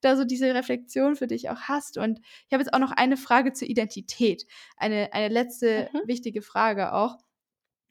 [0.00, 1.98] da so diese Reflexion für dich auch hast.
[1.98, 4.46] Und ich habe jetzt auch noch eine Frage zur Identität.
[4.76, 6.06] Eine, eine letzte mhm.
[6.06, 7.18] wichtige Frage auch.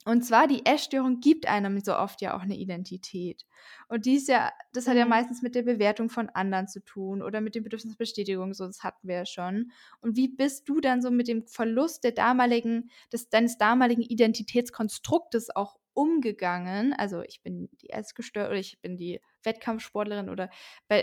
[0.03, 3.45] Und zwar, die Essstörung gibt einem so oft ja auch eine Identität.
[3.87, 5.07] Und die ist ja, das hat ja Mhm.
[5.07, 8.83] meistens mit der Bewertung von anderen zu tun oder mit dem Bedürfnis Bestätigung, so das
[8.83, 9.71] hatten wir ja schon.
[10.01, 15.55] Und wie bist du dann so mit dem Verlust der damaligen, des, deines damaligen Identitätskonstruktes
[15.55, 16.93] auch umgegangen?
[16.93, 20.49] Also ich bin die Essgestört oder ich bin die Wettkampfsportlerin oder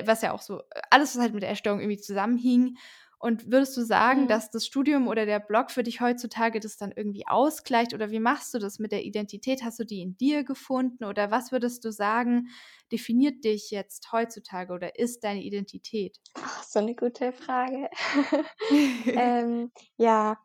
[0.06, 2.76] was ja auch so, alles, was halt mit der Essstörung irgendwie zusammenhing.
[3.18, 4.28] Und würdest du sagen, Mhm.
[4.28, 7.94] dass das Studium oder der Blog für dich heutzutage das dann irgendwie ausgleicht?
[7.94, 9.62] Oder wie machst du das mit der Identität?
[9.64, 11.04] Hast du die in dir gefunden?
[11.04, 12.48] Oder was würdest du sagen,
[12.92, 16.18] definiert dich jetzt heutzutage oder ist deine Identität?
[16.34, 17.90] Ach, so eine gute Frage.
[19.16, 20.38] Ähm, ja,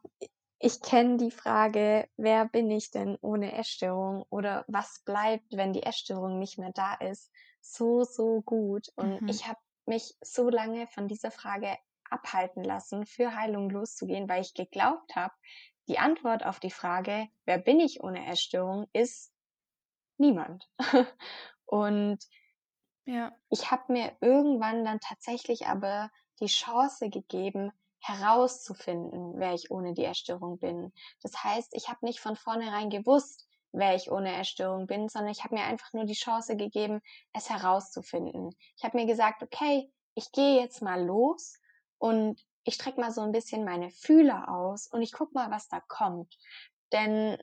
[0.60, 5.84] ich kenne die Frage: „Wer bin ich denn ohne Essstörung?“ oder „Was bleibt, wenn die
[5.84, 8.88] Essstörung nicht mehr da ist?“ so, so gut.
[8.96, 9.28] Und Mhm.
[9.28, 11.78] ich habe mich so lange von dieser Frage
[12.14, 15.34] abhalten lassen, für Heilung loszugehen, weil ich geglaubt habe,
[15.90, 19.34] die Antwort auf die Frage: „Wer bin ich ohne Essstörung?“ ist
[20.18, 20.70] niemand.
[21.66, 22.20] Und
[23.06, 23.40] Ja.
[23.50, 26.10] ich habe mir irgendwann dann tatsächlich aber
[26.40, 30.92] die Chance gegeben, herauszufinden, wer ich ohne die Essstörung bin.
[31.22, 35.44] Das heißt, ich habe nicht von vornherein gewusst, wer ich ohne Essstörung bin, sondern ich
[35.44, 37.02] habe mir einfach nur die Chance gegeben,
[37.32, 38.50] es herauszufinden.
[38.78, 41.60] Ich habe mir gesagt, okay, ich gehe jetzt mal los
[42.04, 45.70] und ich strecke mal so ein bisschen meine Fühler aus und ich guck mal, was
[45.70, 46.38] da kommt.
[46.92, 47.38] Denn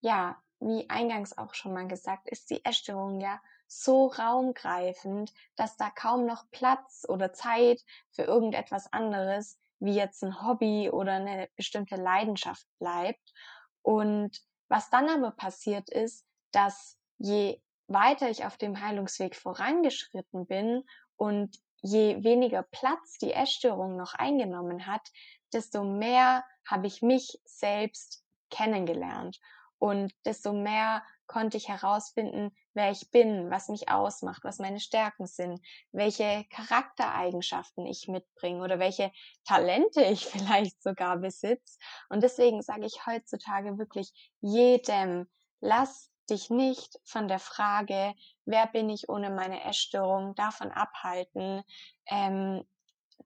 [0.00, 5.90] ja, wie eingangs auch schon mal gesagt, ist die Essstörung ja so raumgreifend, dass da
[5.90, 11.96] kaum noch Platz oder Zeit für irgendetwas anderes, wie jetzt ein Hobby oder eine bestimmte
[11.96, 13.34] Leidenschaft bleibt.
[13.82, 20.84] Und was dann aber passiert ist, dass je weiter ich auf dem Heilungsweg vorangeschritten bin
[21.16, 25.08] und je weniger Platz die Essstörung noch eingenommen hat,
[25.52, 29.38] desto mehr habe ich mich selbst kennengelernt
[29.78, 35.26] und desto mehr konnte ich herausfinden, wer ich bin, was mich ausmacht, was meine Stärken
[35.26, 35.60] sind,
[35.92, 39.12] welche Charaktereigenschaften ich mitbringe oder welche
[39.44, 41.78] Talente ich vielleicht sogar besitze.
[42.08, 45.28] Und deswegen sage ich heutzutage wirklich jedem,
[45.60, 48.14] lass dich nicht von der Frage,
[48.44, 51.62] wer bin ich ohne meine Essstörung, davon abhalten,
[52.06, 52.64] ähm,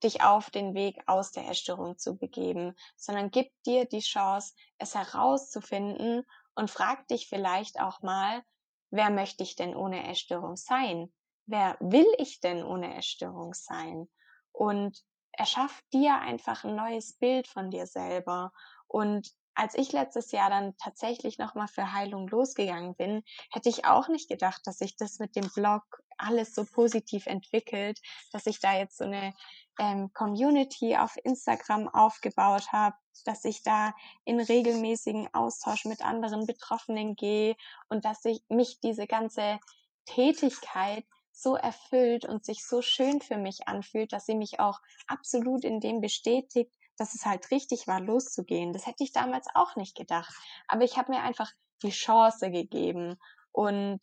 [0.02, 4.94] dich auf den Weg aus der Essstörung zu begeben, sondern gib dir die Chance, es
[4.94, 6.24] herauszufinden
[6.54, 8.42] und frag dich vielleicht auch mal,
[8.90, 11.12] wer möchte ich denn ohne Essstörung sein?
[11.46, 14.08] Wer will ich denn ohne Essstörung sein?
[14.52, 18.52] Und erschaff dir einfach ein neues Bild von dir selber.
[18.86, 24.08] Und als ich letztes Jahr dann tatsächlich nochmal für Heilung losgegangen bin, hätte ich auch
[24.08, 25.82] nicht gedacht, dass sich das mit dem Blog
[26.18, 28.00] alles so positiv entwickelt,
[28.32, 29.34] dass ich da jetzt so eine
[29.78, 33.94] ähm, Community auf Instagram aufgebaut habe, dass ich da
[34.24, 37.56] in regelmäßigen Austausch mit anderen Betroffenen gehe
[37.88, 39.58] und dass ich mich diese ganze
[40.06, 45.64] Tätigkeit so erfüllt und sich so schön für mich anfühlt, dass sie mich auch absolut
[45.64, 46.72] in dem bestätigt,
[47.02, 48.72] dass es halt richtig war, loszugehen.
[48.72, 50.32] Das hätte ich damals auch nicht gedacht.
[50.68, 51.50] Aber ich habe mir einfach
[51.82, 53.18] die Chance gegeben
[53.50, 53.98] und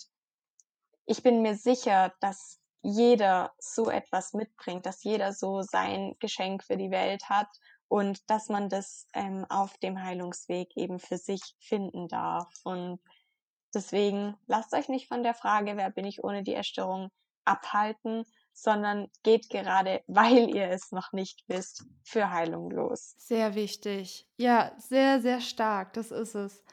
[1.06, 6.76] ich bin mir sicher, dass jeder so etwas mitbringt, dass jeder so sein Geschenk für
[6.76, 7.48] die Welt hat
[7.88, 12.52] und dass man das ähm, auf dem Heilungsweg eben für sich finden darf.
[12.66, 13.00] Und
[13.74, 17.12] deswegen lasst euch nicht von der Frage, wer bin ich ohne die Essstörung,
[17.46, 23.16] abhalten, sondern geht gerade, weil ihr es noch nicht wisst, für Heilung los.
[23.18, 24.28] Sehr wichtig.
[24.38, 25.94] Ja, sehr, sehr stark.
[25.94, 26.64] Das ist es.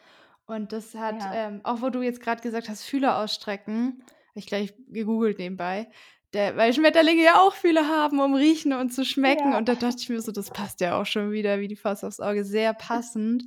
[0.47, 1.35] Und das hat, Ja.
[1.35, 5.89] ähm, auch wo du jetzt gerade gesagt hast, Fühler ausstrecken, habe ich gleich gegoogelt nebenbei,
[6.33, 9.53] der, weil Schmetterlinge ja auch Fühler haben, um riechen und zu schmecken.
[9.53, 9.59] Ja.
[9.59, 12.05] Und da dachte ich mir so, das passt ja auch schon wieder wie die Faust
[12.05, 12.45] aufs Auge.
[12.45, 13.45] Sehr passend,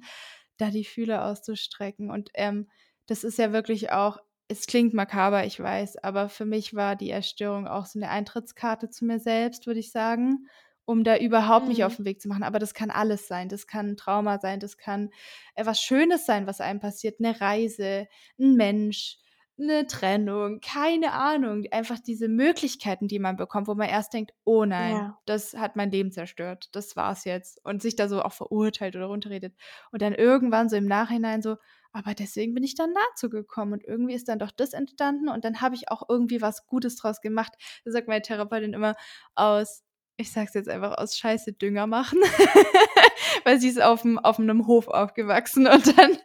[0.58, 2.10] da die Fühler auszustrecken.
[2.10, 2.70] Und ähm,
[3.06, 4.18] das ist ja wirklich auch,
[4.50, 8.90] es klingt makaber, ich weiß, aber für mich war die Erstörung auch so eine Eintrittskarte
[8.90, 10.48] zu mir selbst, würde ich sagen,
[10.86, 11.98] um da überhaupt mich auf Mhm.
[11.98, 12.44] den Weg zu machen.
[12.44, 13.48] Aber das kann alles sein.
[13.50, 15.12] Das kann ein Trauma sein, das kann
[15.56, 18.08] etwas Schönes sein, was einem passiert, eine Reise,
[18.40, 19.18] ein Mensch,
[19.60, 21.66] eine Trennung, keine Ahnung.
[21.72, 25.22] Einfach diese Möglichkeiten, die man bekommt, wo man erst denkt: „Oh nein, Ja.
[25.26, 26.70] das hat mein Leben zerstört.
[26.74, 29.56] Das war's jetzt.“ Und sich da so auch verurteilt oder runterredet.
[29.92, 31.58] Und dann irgendwann so im Nachhinein so:
[31.92, 35.44] „Aber deswegen bin ich dann dazu gekommen und irgendwie ist dann doch das entstanden und
[35.46, 37.54] dann habe ich auch irgendwie was Gutes draus gemacht.“
[37.86, 38.96] Da sagt meine Therapeutin immer:
[39.36, 39.84] „Aus
[40.20, 42.20] ich sage es jetzt einfach, aus Scheiße Dünger machen.“
[43.46, 46.18] Weil sie ist auf'm auf 'nem Hof aufgewachsen und dann,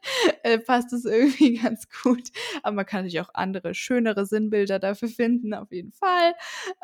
[0.43, 2.29] äh, passt es irgendwie ganz gut.
[2.63, 6.35] Aber man kann natürlich auch andere, schönere Sinnbilder dafür finden, auf jeden Fall.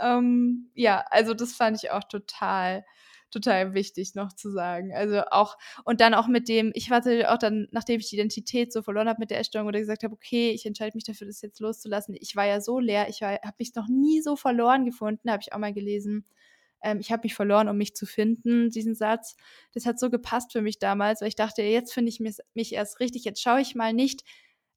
[0.01, 2.85] Ähm, ja, also das fand ich auch total
[3.33, 4.93] total wichtig noch zu sagen.
[4.93, 8.73] Also auch, und dann auch mit dem, ich warte auch dann, nachdem ich die Identität
[8.73, 11.41] so verloren habe mit der Essstörung oder gesagt habe, okay, ich entscheide mich dafür, das
[11.41, 12.17] jetzt loszulassen.
[12.19, 15.53] Ich war ja so leer, ich habe mich noch nie so verloren gefunden, habe ich
[15.53, 16.25] auch mal gelesen.
[16.83, 19.37] Ähm, ich habe mich verloren, um mich zu finden, diesen Satz.
[19.75, 23.01] Das hat so gepasst für mich damals, weil ich dachte, jetzt finde ich mich, erst
[23.01, 24.23] richtig, jetzt schaue ich mal nicht,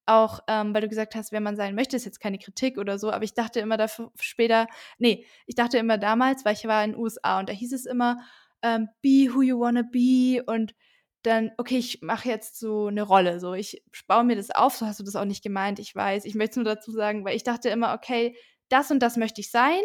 [0.05, 2.99] auch ähm, weil du gesagt hast, wer man sein möchte, ist jetzt keine Kritik oder
[2.99, 4.67] so, aber ich dachte immer dafür später,
[4.97, 7.85] nee, ich dachte immer damals, weil ich war in den USA und da hieß es
[7.85, 8.17] immer,
[8.61, 10.75] ähm, be who you wanna be und
[11.23, 14.85] dann, okay, ich mache jetzt so eine Rolle, so ich baue mir das auf, so
[14.85, 17.35] hast du das auch nicht gemeint, ich weiß, ich möchte es nur dazu sagen, weil
[17.37, 18.35] ich dachte immer, okay,
[18.69, 19.81] das und das möchte ich sein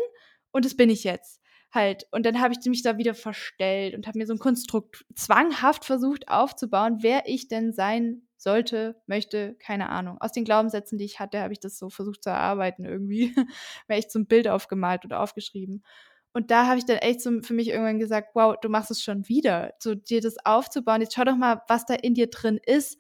[0.51, 1.38] und das bin ich jetzt
[1.73, 2.07] halt.
[2.11, 5.85] Und dann habe ich mich da wieder verstellt und habe mir so ein Konstrukt zwanghaft
[5.85, 10.19] versucht aufzubauen, wer ich denn sein sollte, möchte, keine Ahnung.
[10.21, 13.35] Aus den Glaubenssätzen, die ich hatte, habe ich das so versucht zu erarbeiten irgendwie.
[13.89, 15.85] Mir echt so ein Bild aufgemalt oder aufgeschrieben.
[16.33, 19.03] Und da habe ich dann echt so für mich irgendwann gesagt, wow, du machst es
[19.03, 21.01] schon wieder, so dir das aufzubauen.
[21.01, 22.99] Jetzt schau doch mal, was da in dir drin ist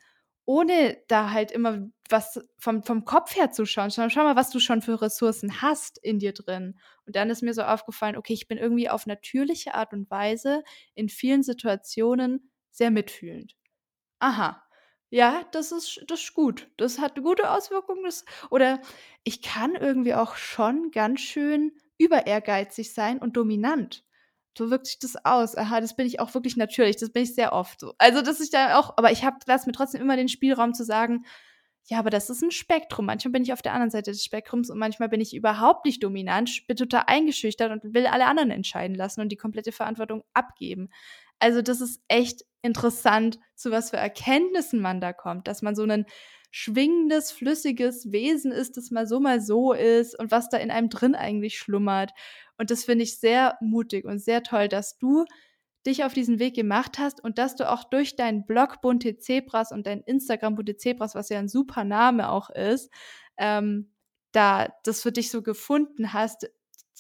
[0.48, 3.90] ohne da halt immer was vom, vom Kopf her zu schauen.
[3.90, 6.78] Schau, schau mal, was du schon für Ressourcen hast in dir drin.
[7.06, 10.62] Und dann ist mir so aufgefallen, okay, ich bin irgendwie auf natürliche Art und Weise
[10.94, 13.56] in vielen Situationen sehr mitfühlend.
[14.20, 14.62] Aha.
[15.10, 16.68] Ja, das ist, das ist gut.
[16.76, 18.04] Das hat gute Auswirkungen.
[18.04, 18.80] Das, oder
[19.24, 24.04] ich kann irgendwie auch schon ganz schön über ehrgeizig sein und dominant
[24.58, 25.56] so wirkt sich das aus.
[25.56, 26.96] Aha, das bin ich auch wirklich natürlich.
[26.96, 27.94] Das bin ich sehr oft so.
[27.98, 30.84] Also, das ist da auch, aber ich habe lass mir trotzdem immer den Spielraum zu
[30.84, 31.24] sagen,
[31.90, 33.06] ja, aber das ist ein Spektrum.
[33.06, 36.02] Manchmal bin ich auf der anderen Seite des Spektrums und manchmal bin ich überhaupt nicht
[36.04, 40.90] dominant, bin total eingeschüchtert und will alle anderen entscheiden lassen und die komplette Verantwortung abgeben.
[41.38, 45.84] Also, das ist echt interessant, zu was für Erkenntnissen man da kommt, dass man so
[45.84, 46.04] ein
[46.50, 50.90] schwingendes, flüssiges Wesen ist, das mal so, mal so ist und was da in einem
[50.90, 52.12] drin eigentlich schlummert.
[52.58, 55.24] Und das finde ich sehr mutig und sehr toll, dass du
[55.88, 59.72] dich auf diesen Weg gemacht hast und dass du auch durch deinen Blog Bunte Zebras
[59.72, 62.92] und dein Instagram Bunte Zebras, was ja ein super Name auch ist,
[63.36, 63.92] ähm,
[64.32, 66.48] da das für dich so gefunden hast,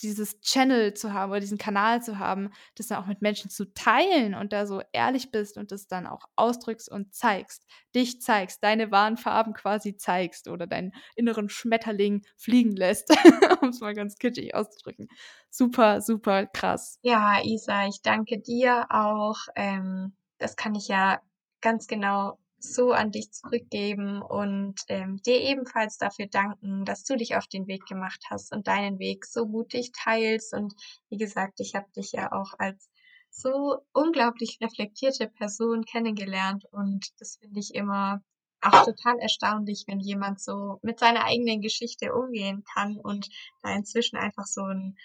[0.02, 3.72] dieses Channel zu haben oder diesen Kanal zu haben, das dann auch mit Menschen zu
[3.74, 8.62] teilen und da so ehrlich bist und das dann auch ausdrückst und zeigst, dich zeigst,
[8.62, 13.10] deine wahren Farben quasi zeigst oder deinen inneren Schmetterling fliegen lässt,
[13.62, 15.08] um es mal ganz kitschig auszudrücken.
[15.50, 16.98] Super, super krass.
[17.02, 19.38] Ja, Isa, ich danke dir auch.
[19.54, 21.20] Ähm, das kann ich ja
[21.60, 27.36] ganz genau so an dich zurückgeben und ähm, dir ebenfalls dafür danken, dass du dich
[27.36, 30.52] auf den Weg gemacht hast und deinen Weg so mutig teilst.
[30.54, 30.74] Und
[31.08, 32.90] wie gesagt, ich habe dich ja auch als
[33.30, 38.22] so unglaublich reflektierte Person kennengelernt und das finde ich immer
[38.60, 43.28] auch total erstaunlich, wenn jemand so mit seiner eigenen Geschichte umgehen kann und
[43.62, 44.96] da inzwischen einfach so ein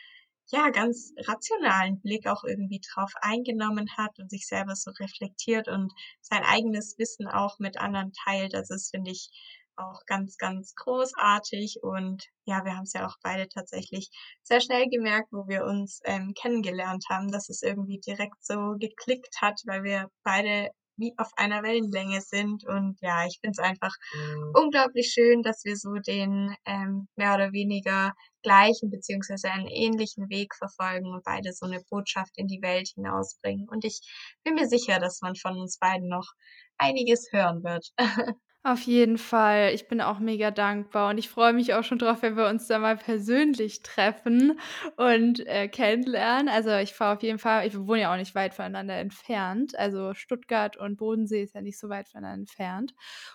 [0.48, 5.92] ja, ganz rationalen Blick auch irgendwie drauf eingenommen hat und sich selber so reflektiert und
[6.22, 8.54] sein eigenes Wissen auch mit anderen teilt.
[8.54, 9.30] Das ist, finde ich,
[9.76, 11.80] auch ganz, ganz großartig.
[11.82, 14.10] Und ja, wir haben es ja auch beide tatsächlich
[14.44, 19.42] sehr schnell gemerkt, wo wir uns ähm, kennengelernt haben, dass es irgendwie direkt so geklickt
[19.42, 22.66] hat, weil wir beide wie auf einer Wellenlänge sind.
[22.66, 24.52] Und ja, ich finde es einfach mhm.
[24.56, 28.14] unglaublich schön, dass wir so den ähm, mehr oder weniger
[28.44, 33.68] gleichen beziehungsweise einen ähnlichen Weg verfolgen und beide so eine Botschaft in die Welt hinausbringen.
[33.70, 34.02] Und ich
[34.44, 36.34] bin mir sicher, dass man von uns beiden noch
[36.78, 37.90] einiges hören wird.
[38.66, 39.74] Auf jeden Fall.
[39.74, 42.66] Ich bin auch mega dankbar und ich freue mich auch schon drauf, wenn wir uns
[42.68, 44.58] da mal persönlich treffen
[44.96, 46.48] und äh, kennenlernen.
[46.48, 49.78] Also ich fahre auf jeden Fall, ich wohne ja auch nicht weit voneinander entfernt.
[49.78, 52.94] Also Stuttgart und Bodensee ist ja nicht so weit voneinander entfernt.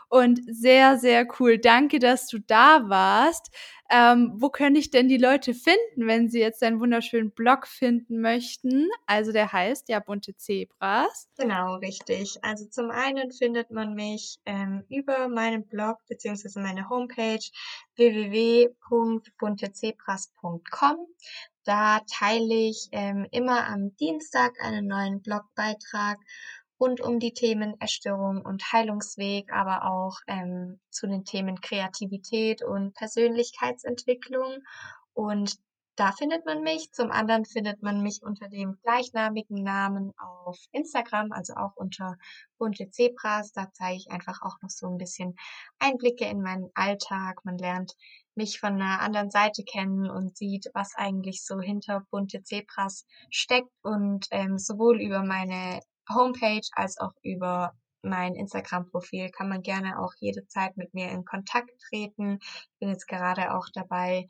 [0.08, 1.58] Und sehr, sehr cool.
[1.58, 3.54] Danke, dass du da warst.
[3.90, 8.20] Ähm, wo könnte ich denn die Leute finden, wenn sie jetzt deinen wunderschönen Blog finden
[8.20, 8.86] möchten?
[9.06, 11.26] Also der heißt ja Bunte Zebras.
[11.38, 12.36] Genau, richtig.
[12.42, 17.40] Also zum einen findet man mich ähm, über meinen Blog beziehungsweise meine Homepage
[17.96, 20.96] www.buntezebras.com.
[21.64, 26.16] Da teile ich ähm, immer am Dienstag einen neuen Blogbeitrag
[26.80, 32.94] rund um die Themen Erstörung und Heilungsweg, aber auch ähm, zu den Themen Kreativität und
[32.94, 34.62] Persönlichkeitsentwicklung.
[35.12, 35.58] Und
[35.98, 36.92] da findet man mich.
[36.92, 42.16] Zum anderen findet man mich unter dem gleichnamigen Namen auf Instagram, also auch unter
[42.56, 43.50] bunte Zebras.
[43.50, 45.34] Da zeige ich einfach auch noch so ein bisschen
[45.80, 47.44] Einblicke in meinen Alltag.
[47.44, 47.96] Man lernt
[48.36, 53.72] mich von einer anderen Seite kennen und sieht, was eigentlich so hinter bunte Zebras steckt
[53.82, 57.72] und ähm, sowohl über meine Homepage als auch über
[58.02, 62.38] mein Instagram-Profil kann man gerne auch jederzeit mit mir in Kontakt treten.
[62.40, 64.26] Ich bin jetzt gerade auch dabei,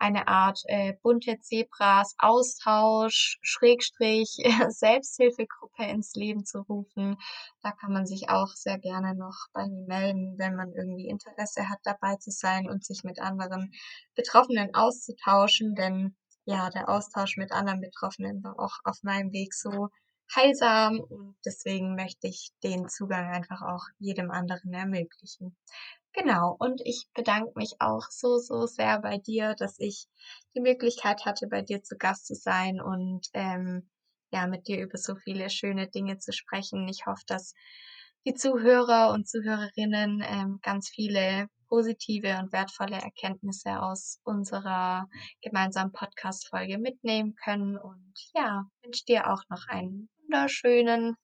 [0.00, 4.36] eine Art äh, bunte Zebras Austausch, Schrägstrich,
[4.70, 7.16] Selbsthilfegruppe ins Leben zu rufen.
[7.62, 11.68] Da kann man sich auch sehr gerne noch bei mir melden, wenn man irgendwie Interesse
[11.68, 13.72] hat, dabei zu sein und sich mit anderen
[14.14, 16.16] Betroffenen auszutauschen, denn
[16.46, 19.88] ja, der Austausch mit anderen Betroffenen war auch auf meinem Weg so
[20.34, 25.56] heilsam und deswegen möchte ich den Zugang einfach auch jedem anderen ermöglichen.
[26.12, 30.08] Genau, und ich bedanke mich auch so, so sehr bei dir, dass ich
[30.54, 33.88] die Möglichkeit hatte, bei dir zu Gast zu sein und ähm,
[34.32, 36.88] ja, mit dir über so viele schöne Dinge zu sprechen.
[36.88, 37.54] Ich hoffe, dass
[38.26, 45.08] die Zuhörer und Zuhörerinnen ähm, ganz viele positive und wertvolle Erkenntnisse aus unserer
[45.40, 47.78] gemeinsamen Podcast-Folge mitnehmen können.
[47.78, 51.16] Und ja, wünsche dir auch noch einen wunderschönen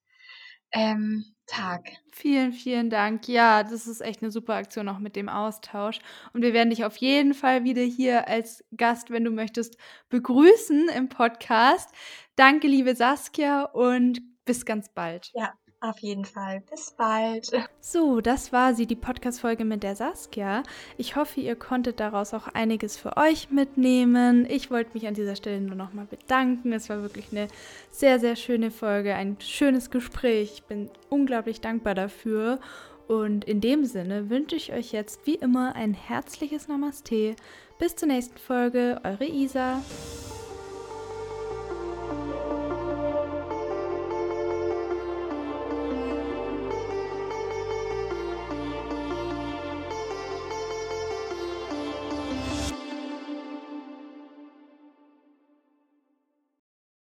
[0.72, 1.88] ähm, Tag.
[2.12, 3.28] Vielen, vielen Dank.
[3.28, 6.00] Ja, das ist echt eine super Aktion auch mit dem Austausch.
[6.32, 9.76] Und wir werden dich auf jeden Fall wieder hier als Gast, wenn du möchtest,
[10.08, 11.90] begrüßen im Podcast.
[12.34, 15.30] Danke, liebe Saskia, und bis ganz bald.
[15.34, 16.62] Ja, auf jeden Fall.
[16.70, 17.50] Bis bald.
[17.80, 20.64] So, das war sie, die Podcast-Folge mit der Saskia.
[20.96, 24.44] Ich hoffe, ihr konntet daraus auch einiges für euch mitnehmen.
[24.50, 26.72] Ich wollte mich an dieser Stelle nur nochmal bedanken.
[26.72, 27.46] Es war wirklich eine
[27.92, 30.54] sehr, sehr schöne Folge, ein schönes Gespräch.
[30.54, 32.58] Ich bin unglaublich dankbar dafür.
[33.06, 37.36] Und in dem Sinne wünsche ich euch jetzt wie immer ein herzliches Namaste.
[37.78, 39.80] Bis zur nächsten Folge, eure Isa.